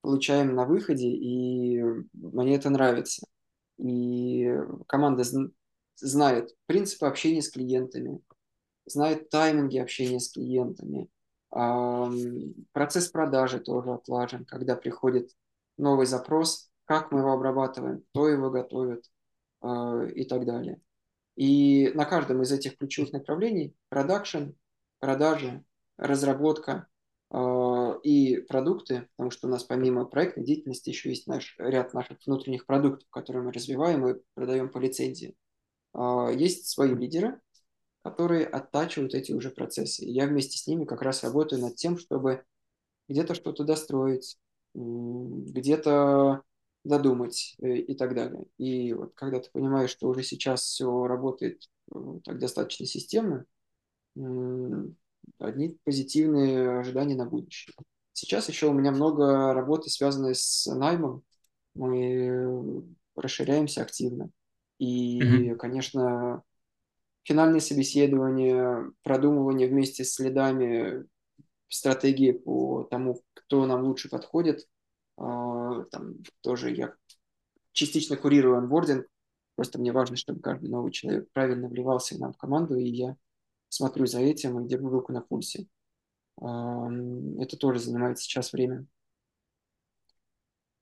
получаем 0.00 0.54
на 0.54 0.64
выходе, 0.66 1.08
и 1.08 1.82
мне 2.12 2.56
это 2.56 2.70
нравится. 2.70 3.26
И 3.78 4.54
команда 4.86 5.24
знает 5.96 6.54
принципы 6.66 7.06
общения 7.06 7.42
с 7.42 7.50
клиентами, 7.50 8.20
знает 8.86 9.30
тайминги 9.30 9.78
общения 9.78 10.20
с 10.20 10.30
клиентами. 10.30 11.08
Процесс 12.72 13.08
продажи 13.08 13.60
тоже 13.60 13.92
отлажен, 13.92 14.44
когда 14.44 14.76
приходит 14.76 15.30
новый 15.76 16.06
запрос, 16.06 16.70
как 16.84 17.12
мы 17.12 17.20
его 17.20 17.32
обрабатываем, 17.32 18.02
кто 18.10 18.28
его 18.28 18.50
готовит 18.50 19.04
э, 19.62 20.10
и 20.14 20.24
так 20.24 20.44
далее. 20.44 20.80
И 21.36 21.90
на 21.94 22.04
каждом 22.04 22.42
из 22.42 22.52
этих 22.52 22.78
ключевых 22.78 23.12
направлений 23.12 23.74
продакшн, 23.88 24.50
продажи, 25.00 25.64
разработка 25.96 26.86
э, 27.30 27.36
и 28.02 28.36
продукты, 28.48 29.08
потому 29.16 29.30
что 29.30 29.48
у 29.48 29.50
нас 29.50 29.64
помимо 29.64 30.04
проектной 30.04 30.44
деятельности 30.44 30.90
еще 30.90 31.10
есть 31.10 31.26
наш 31.26 31.56
ряд 31.58 31.94
наших 31.94 32.18
внутренних 32.26 32.66
продуктов, 32.66 33.08
которые 33.10 33.42
мы 33.42 33.52
развиваем 33.52 34.06
и 34.06 34.20
продаем 34.34 34.68
по 34.68 34.78
лицензии. 34.78 35.34
Э, 35.94 36.28
есть 36.34 36.68
свои 36.68 36.94
лидеры, 36.94 37.40
которые 38.02 38.44
оттачивают 38.46 39.14
эти 39.14 39.32
уже 39.32 39.50
процессы. 39.50 40.04
И 40.04 40.12
я 40.12 40.26
вместе 40.26 40.58
с 40.58 40.66
ними 40.66 40.84
как 40.84 41.02
раз 41.02 41.24
работаю 41.24 41.62
над 41.62 41.76
тем, 41.76 41.98
чтобы 41.98 42.44
где-то 43.08 43.34
что-то 43.34 43.64
достроить, 43.64 44.38
где-то 44.74 46.42
додумать 46.84 47.56
э, 47.60 47.76
и 47.76 47.94
так 47.94 48.14
далее. 48.14 48.44
И 48.58 48.92
вот 48.92 49.14
когда 49.14 49.40
ты 49.40 49.50
понимаешь, 49.50 49.90
что 49.90 50.08
уже 50.08 50.22
сейчас 50.22 50.62
все 50.62 51.06
работает 51.06 51.68
э, 51.94 52.18
так 52.24 52.38
достаточно 52.38 52.86
системно, 52.86 53.46
одни 55.38 55.76
позитивные 55.84 56.78
ожидания 56.78 57.16
на 57.16 57.26
будущее. 57.26 57.74
Сейчас 58.12 58.48
еще 58.48 58.68
у 58.68 58.72
меня 58.72 58.92
много 58.92 59.52
работы, 59.54 59.90
связанной 59.90 60.34
с 60.34 60.66
наймом. 60.66 61.24
Мы 61.74 62.84
расширяемся 63.16 63.82
активно. 63.82 64.30
И, 64.78 65.20
mm-hmm. 65.20 65.56
конечно, 65.56 66.42
финальные 67.24 67.60
собеседования, 67.60 68.92
продумывание 69.02 69.68
вместе 69.68 70.04
с 70.04 70.14
следами 70.14 71.04
стратегии 71.68 72.32
по 72.32 72.84
тому, 72.84 73.22
кто 73.34 73.66
нам 73.66 73.84
лучше 73.84 74.08
подходит. 74.08 74.68
А, 75.16 75.84
там 75.84 76.16
тоже 76.40 76.70
я 76.74 76.94
частично 77.72 78.16
курирую 78.16 78.56
онбординг. 78.58 79.06
Просто 79.56 79.78
мне 79.78 79.92
важно, 79.92 80.16
чтобы 80.16 80.40
каждый 80.40 80.68
новый 80.68 80.92
человек 80.92 81.30
правильно 81.32 81.68
вливался 81.68 82.18
нам 82.18 82.32
в 82.32 82.36
команду, 82.36 82.76
и 82.76 82.88
я 82.88 83.16
смотрю 83.68 84.06
за 84.06 84.20
этим 84.20 84.60
и 84.60 84.68
держу 84.68 84.88
руку 84.88 85.12
на 85.12 85.20
пульсе. 85.20 85.66
А, 86.40 86.88
это 87.40 87.56
тоже 87.56 87.78
занимает 87.78 88.18
сейчас 88.18 88.52
время. 88.52 88.86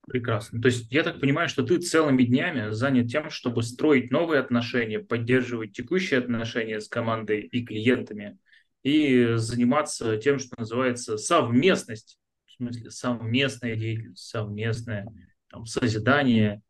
Прекрасно. 0.06 0.60
То 0.60 0.66
есть 0.66 0.90
я 0.90 1.04
так 1.04 1.20
понимаю, 1.20 1.48
что 1.48 1.62
ты 1.62 1.78
целыми 1.78 2.24
днями 2.24 2.72
занят 2.72 3.08
тем, 3.08 3.30
чтобы 3.30 3.62
строить 3.62 4.10
новые 4.10 4.40
отношения, 4.40 4.98
поддерживать 4.98 5.72
текущие 5.72 6.18
отношения 6.18 6.80
с 6.80 6.88
командой 6.88 7.42
и 7.42 7.64
клиентами, 7.64 8.38
и 8.82 9.34
заниматься 9.36 10.16
тем, 10.16 10.38
что 10.38 10.54
называется 10.58 11.16
совместность, 11.16 12.18
в 12.46 12.52
смысле 12.52 12.90
совместная 12.90 13.76
деятельность, 13.76 14.24
совместное 14.24 15.06
там, 15.50 15.66
созидание 15.66 16.62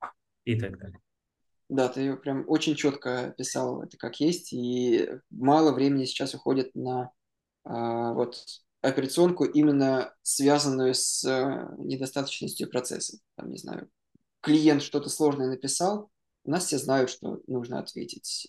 и 0.44 0.58
так 0.58 0.78
далее. 0.78 0.98
Да, 1.68 1.88
ты 1.88 2.16
прям 2.16 2.44
очень 2.48 2.74
четко 2.74 3.28
описал 3.28 3.82
это 3.82 3.96
как 3.96 4.20
есть, 4.20 4.52
и 4.52 5.08
мало 5.30 5.72
времени 5.72 6.04
сейчас 6.04 6.34
уходит 6.34 6.74
на 6.74 7.10
а, 7.64 8.12
вот 8.12 8.44
операционку, 8.82 9.44
именно 9.44 10.12
связанную 10.20 10.92
с 10.94 11.24
а, 11.24 11.74
недостаточностью 11.78 12.68
процесса. 12.68 13.18
Там, 13.36 13.50
не 13.50 13.56
знаю, 13.56 13.88
клиент 14.40 14.82
что-то 14.82 15.08
сложное 15.08 15.48
написал, 15.48 16.10
у 16.44 16.50
нас 16.50 16.66
все 16.66 16.76
знают, 16.76 17.08
что 17.08 17.40
нужно 17.46 17.78
ответить. 17.78 18.48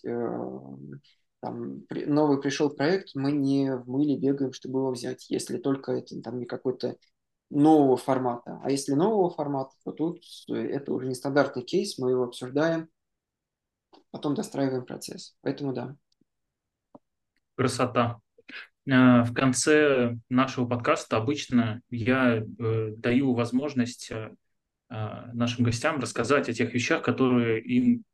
Э, 1.44 1.46
там, 1.46 1.82
при, 1.88 2.06
новый 2.06 2.40
пришел 2.40 2.70
проект, 2.70 3.14
мы 3.14 3.32
не 3.32 3.76
в 3.76 3.88
мыле 3.88 4.16
бегаем, 4.16 4.52
чтобы 4.52 4.80
его 4.80 4.90
взять, 4.90 5.30
если 5.30 5.58
только 5.58 5.92
это 5.92 6.20
там 6.20 6.38
не 6.38 6.46
какой-то 6.46 6.96
нового 7.50 7.96
формата. 7.96 8.60
А 8.62 8.70
если 8.70 8.94
нового 8.94 9.30
формата, 9.30 9.74
то 9.84 9.92
тут 9.92 10.22
это 10.48 10.92
уже 10.92 11.08
не 11.08 11.14
стандартный 11.14 11.62
кейс, 11.62 11.98
мы 11.98 12.10
его 12.10 12.24
обсуждаем, 12.24 12.88
потом 14.10 14.34
достраиваем 14.34 14.84
процесс. 14.84 15.36
Поэтому 15.42 15.72
да. 15.72 15.96
Красота. 17.56 18.20
Э, 18.86 19.22
в 19.22 19.32
конце 19.34 20.16
нашего 20.28 20.66
подкаста 20.66 21.16
обычно 21.16 21.82
я 21.90 22.36
э, 22.38 22.90
даю 22.96 23.34
возможность 23.34 24.10
э, 24.10 24.30
нашим 24.88 25.64
гостям 25.64 26.00
рассказать 26.00 26.48
о 26.48 26.52
тех 26.52 26.72
вещах, 26.72 27.02
которые 27.02 27.60
им 27.62 28.04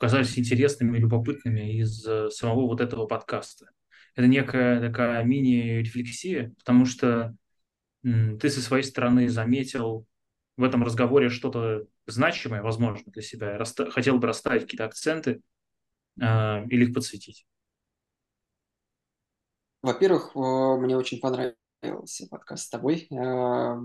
казались 0.00 0.38
интересными 0.38 0.96
любопытными 0.96 1.76
из 1.78 2.06
э, 2.06 2.30
самого 2.30 2.66
вот 2.66 2.80
этого 2.80 3.06
подкаста. 3.06 3.70
Это 4.16 4.26
некая 4.26 4.80
такая 4.80 5.22
мини-рефлексия, 5.24 6.54
потому 6.58 6.86
что 6.86 7.36
ты 8.02 8.48
со 8.48 8.62
своей 8.62 8.82
стороны 8.82 9.28
заметил 9.28 10.06
в 10.56 10.64
этом 10.64 10.82
разговоре 10.82 11.28
что-то 11.28 11.84
значимое, 12.06 12.62
возможно, 12.62 13.12
для 13.12 13.20
себя. 13.20 13.58
Раста- 13.58 13.90
хотел 13.90 14.18
бы 14.18 14.26
расставить 14.26 14.62
какие-то 14.62 14.86
акценты 14.86 15.42
э, 16.18 16.24
или 16.70 16.86
их 16.86 16.94
подсветить. 16.94 17.46
Во-первых, 19.82 20.34
мне 20.34 20.96
очень 20.96 21.20
понравился 21.20 22.26
подкаст 22.30 22.64
с 22.64 22.70
тобой. 22.70 23.06
Э, 23.10 23.76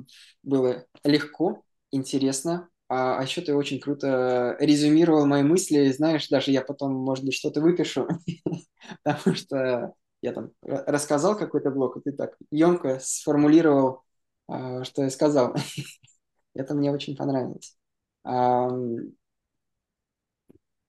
было 0.44 0.86
легко, 1.04 1.62
интересно, 1.92 2.70
а, 2.88 3.20
а 3.20 3.24
еще 3.24 3.42
ты 3.42 3.56
очень 3.56 3.80
круто 3.80 4.56
резюмировал 4.60 5.26
мои 5.26 5.44
мысли. 5.44 5.92
Знаешь, 5.92 6.28
даже 6.30 6.52
я 6.52 6.62
потом, 6.62 6.94
может 6.94 7.26
быть, 7.26 7.34
что-то 7.36 7.62
выпишу, 7.62 8.08
потому 9.04 9.36
что 9.36 9.94
я 10.22 10.34
там 10.34 10.52
рассказал 10.64 11.38
какой-то 11.38 11.72
блок, 11.72 11.98
и 11.98 12.02
ты 12.02 12.12
так 12.12 12.36
емко 12.52 13.00
сформулировал, 13.02 14.04
а, 14.48 14.84
что 14.84 15.04
я 15.04 15.10
сказал. 15.10 15.56
Это 16.56 16.74
мне 16.76 16.92
очень 16.92 17.16
понравилось. 17.18 17.78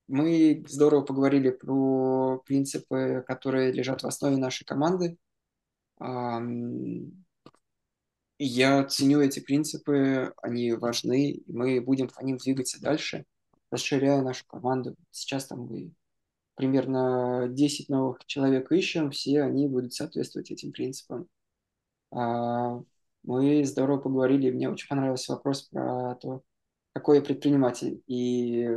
Мы 0.09 0.65
здорово 0.69 1.03
поговорили 1.03 1.51
про 1.51 2.39
принципы, 2.47 3.25
которые 3.27 3.73
лежат 3.73 4.03
в 4.03 4.07
основе 4.07 4.37
нашей 4.37 4.65
команды. 4.65 5.17
Я 8.39 8.85
ценю 8.85 9.21
эти 9.23 9.41
принципы, 9.41 10.33
они 10.43 10.73
важны, 10.73 11.31
и 11.31 11.53
мы 11.53 11.81
будем 11.81 12.09
по 12.09 12.21
ним 12.23 12.37
двигаться 12.37 12.81
дальше, 12.81 13.25
расширяя 13.71 14.21
нашу 14.23 14.45
команду. 14.47 14.95
Сейчас 15.11 15.47
там 15.47 15.61
мы 15.61 15.93
примерно 16.55 17.49
10 17.49 17.89
новых 17.89 18.25
человек 18.27 18.71
ищем, 18.73 19.11
все 19.11 19.43
они 19.43 19.69
будут 19.69 19.95
соответствовать 19.95 20.51
этим 20.51 20.73
принципам. 20.73 21.29
А, 22.11 22.81
мы 23.23 23.65
здорово 23.65 23.99
поговорили, 24.01 24.51
мне 24.51 24.69
очень 24.71 24.89
понравился 24.89 25.33
вопрос 25.33 25.63
про 25.63 26.17
то, 26.17 26.43
какой 26.93 27.17
я 27.19 27.23
предприниматель, 27.23 28.03
и 28.07 28.69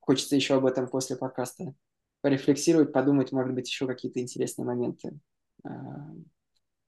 хочется 0.00 0.34
еще 0.34 0.54
об 0.54 0.66
этом 0.66 0.88
после 0.88 1.16
подкаста 1.16 1.74
порефлексировать, 2.22 2.92
подумать, 2.92 3.32
может 3.32 3.54
быть, 3.54 3.68
еще 3.68 3.86
какие-то 3.86 4.20
интересные 4.20 4.64
моменты 4.64 5.18
э, 5.64 5.68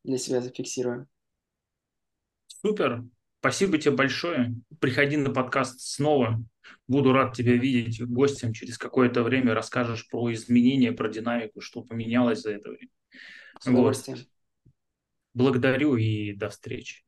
для 0.03 0.18
себя 0.18 0.40
зафиксируем. 0.40 1.07
Супер. 2.62 3.04
Спасибо 3.40 3.78
тебе 3.78 3.92
большое. 3.92 4.54
Приходи 4.80 5.16
на 5.16 5.30
подкаст 5.32 5.80
снова. 5.80 6.42
Буду 6.86 7.12
рад 7.12 7.34
тебя 7.34 7.54
видеть 7.56 8.02
гостем 8.04 8.52
через 8.52 8.76
какое-то 8.76 9.22
время. 9.22 9.54
Расскажешь 9.54 10.06
про 10.08 10.32
изменения, 10.32 10.92
про 10.92 11.08
динамику, 11.08 11.61
что 11.61 11.82
поменялось 11.82 12.42
за 12.42 12.52
это 12.52 12.70
время. 12.70 12.90
С 13.58 13.66
удовольствием. 13.66 14.18
Вот. 14.18 14.72
Благодарю 15.32 15.96
и 15.96 16.34
до 16.34 16.50
встречи. 16.50 17.04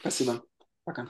Спасибо. 0.00 0.42
Пока. 0.84 1.08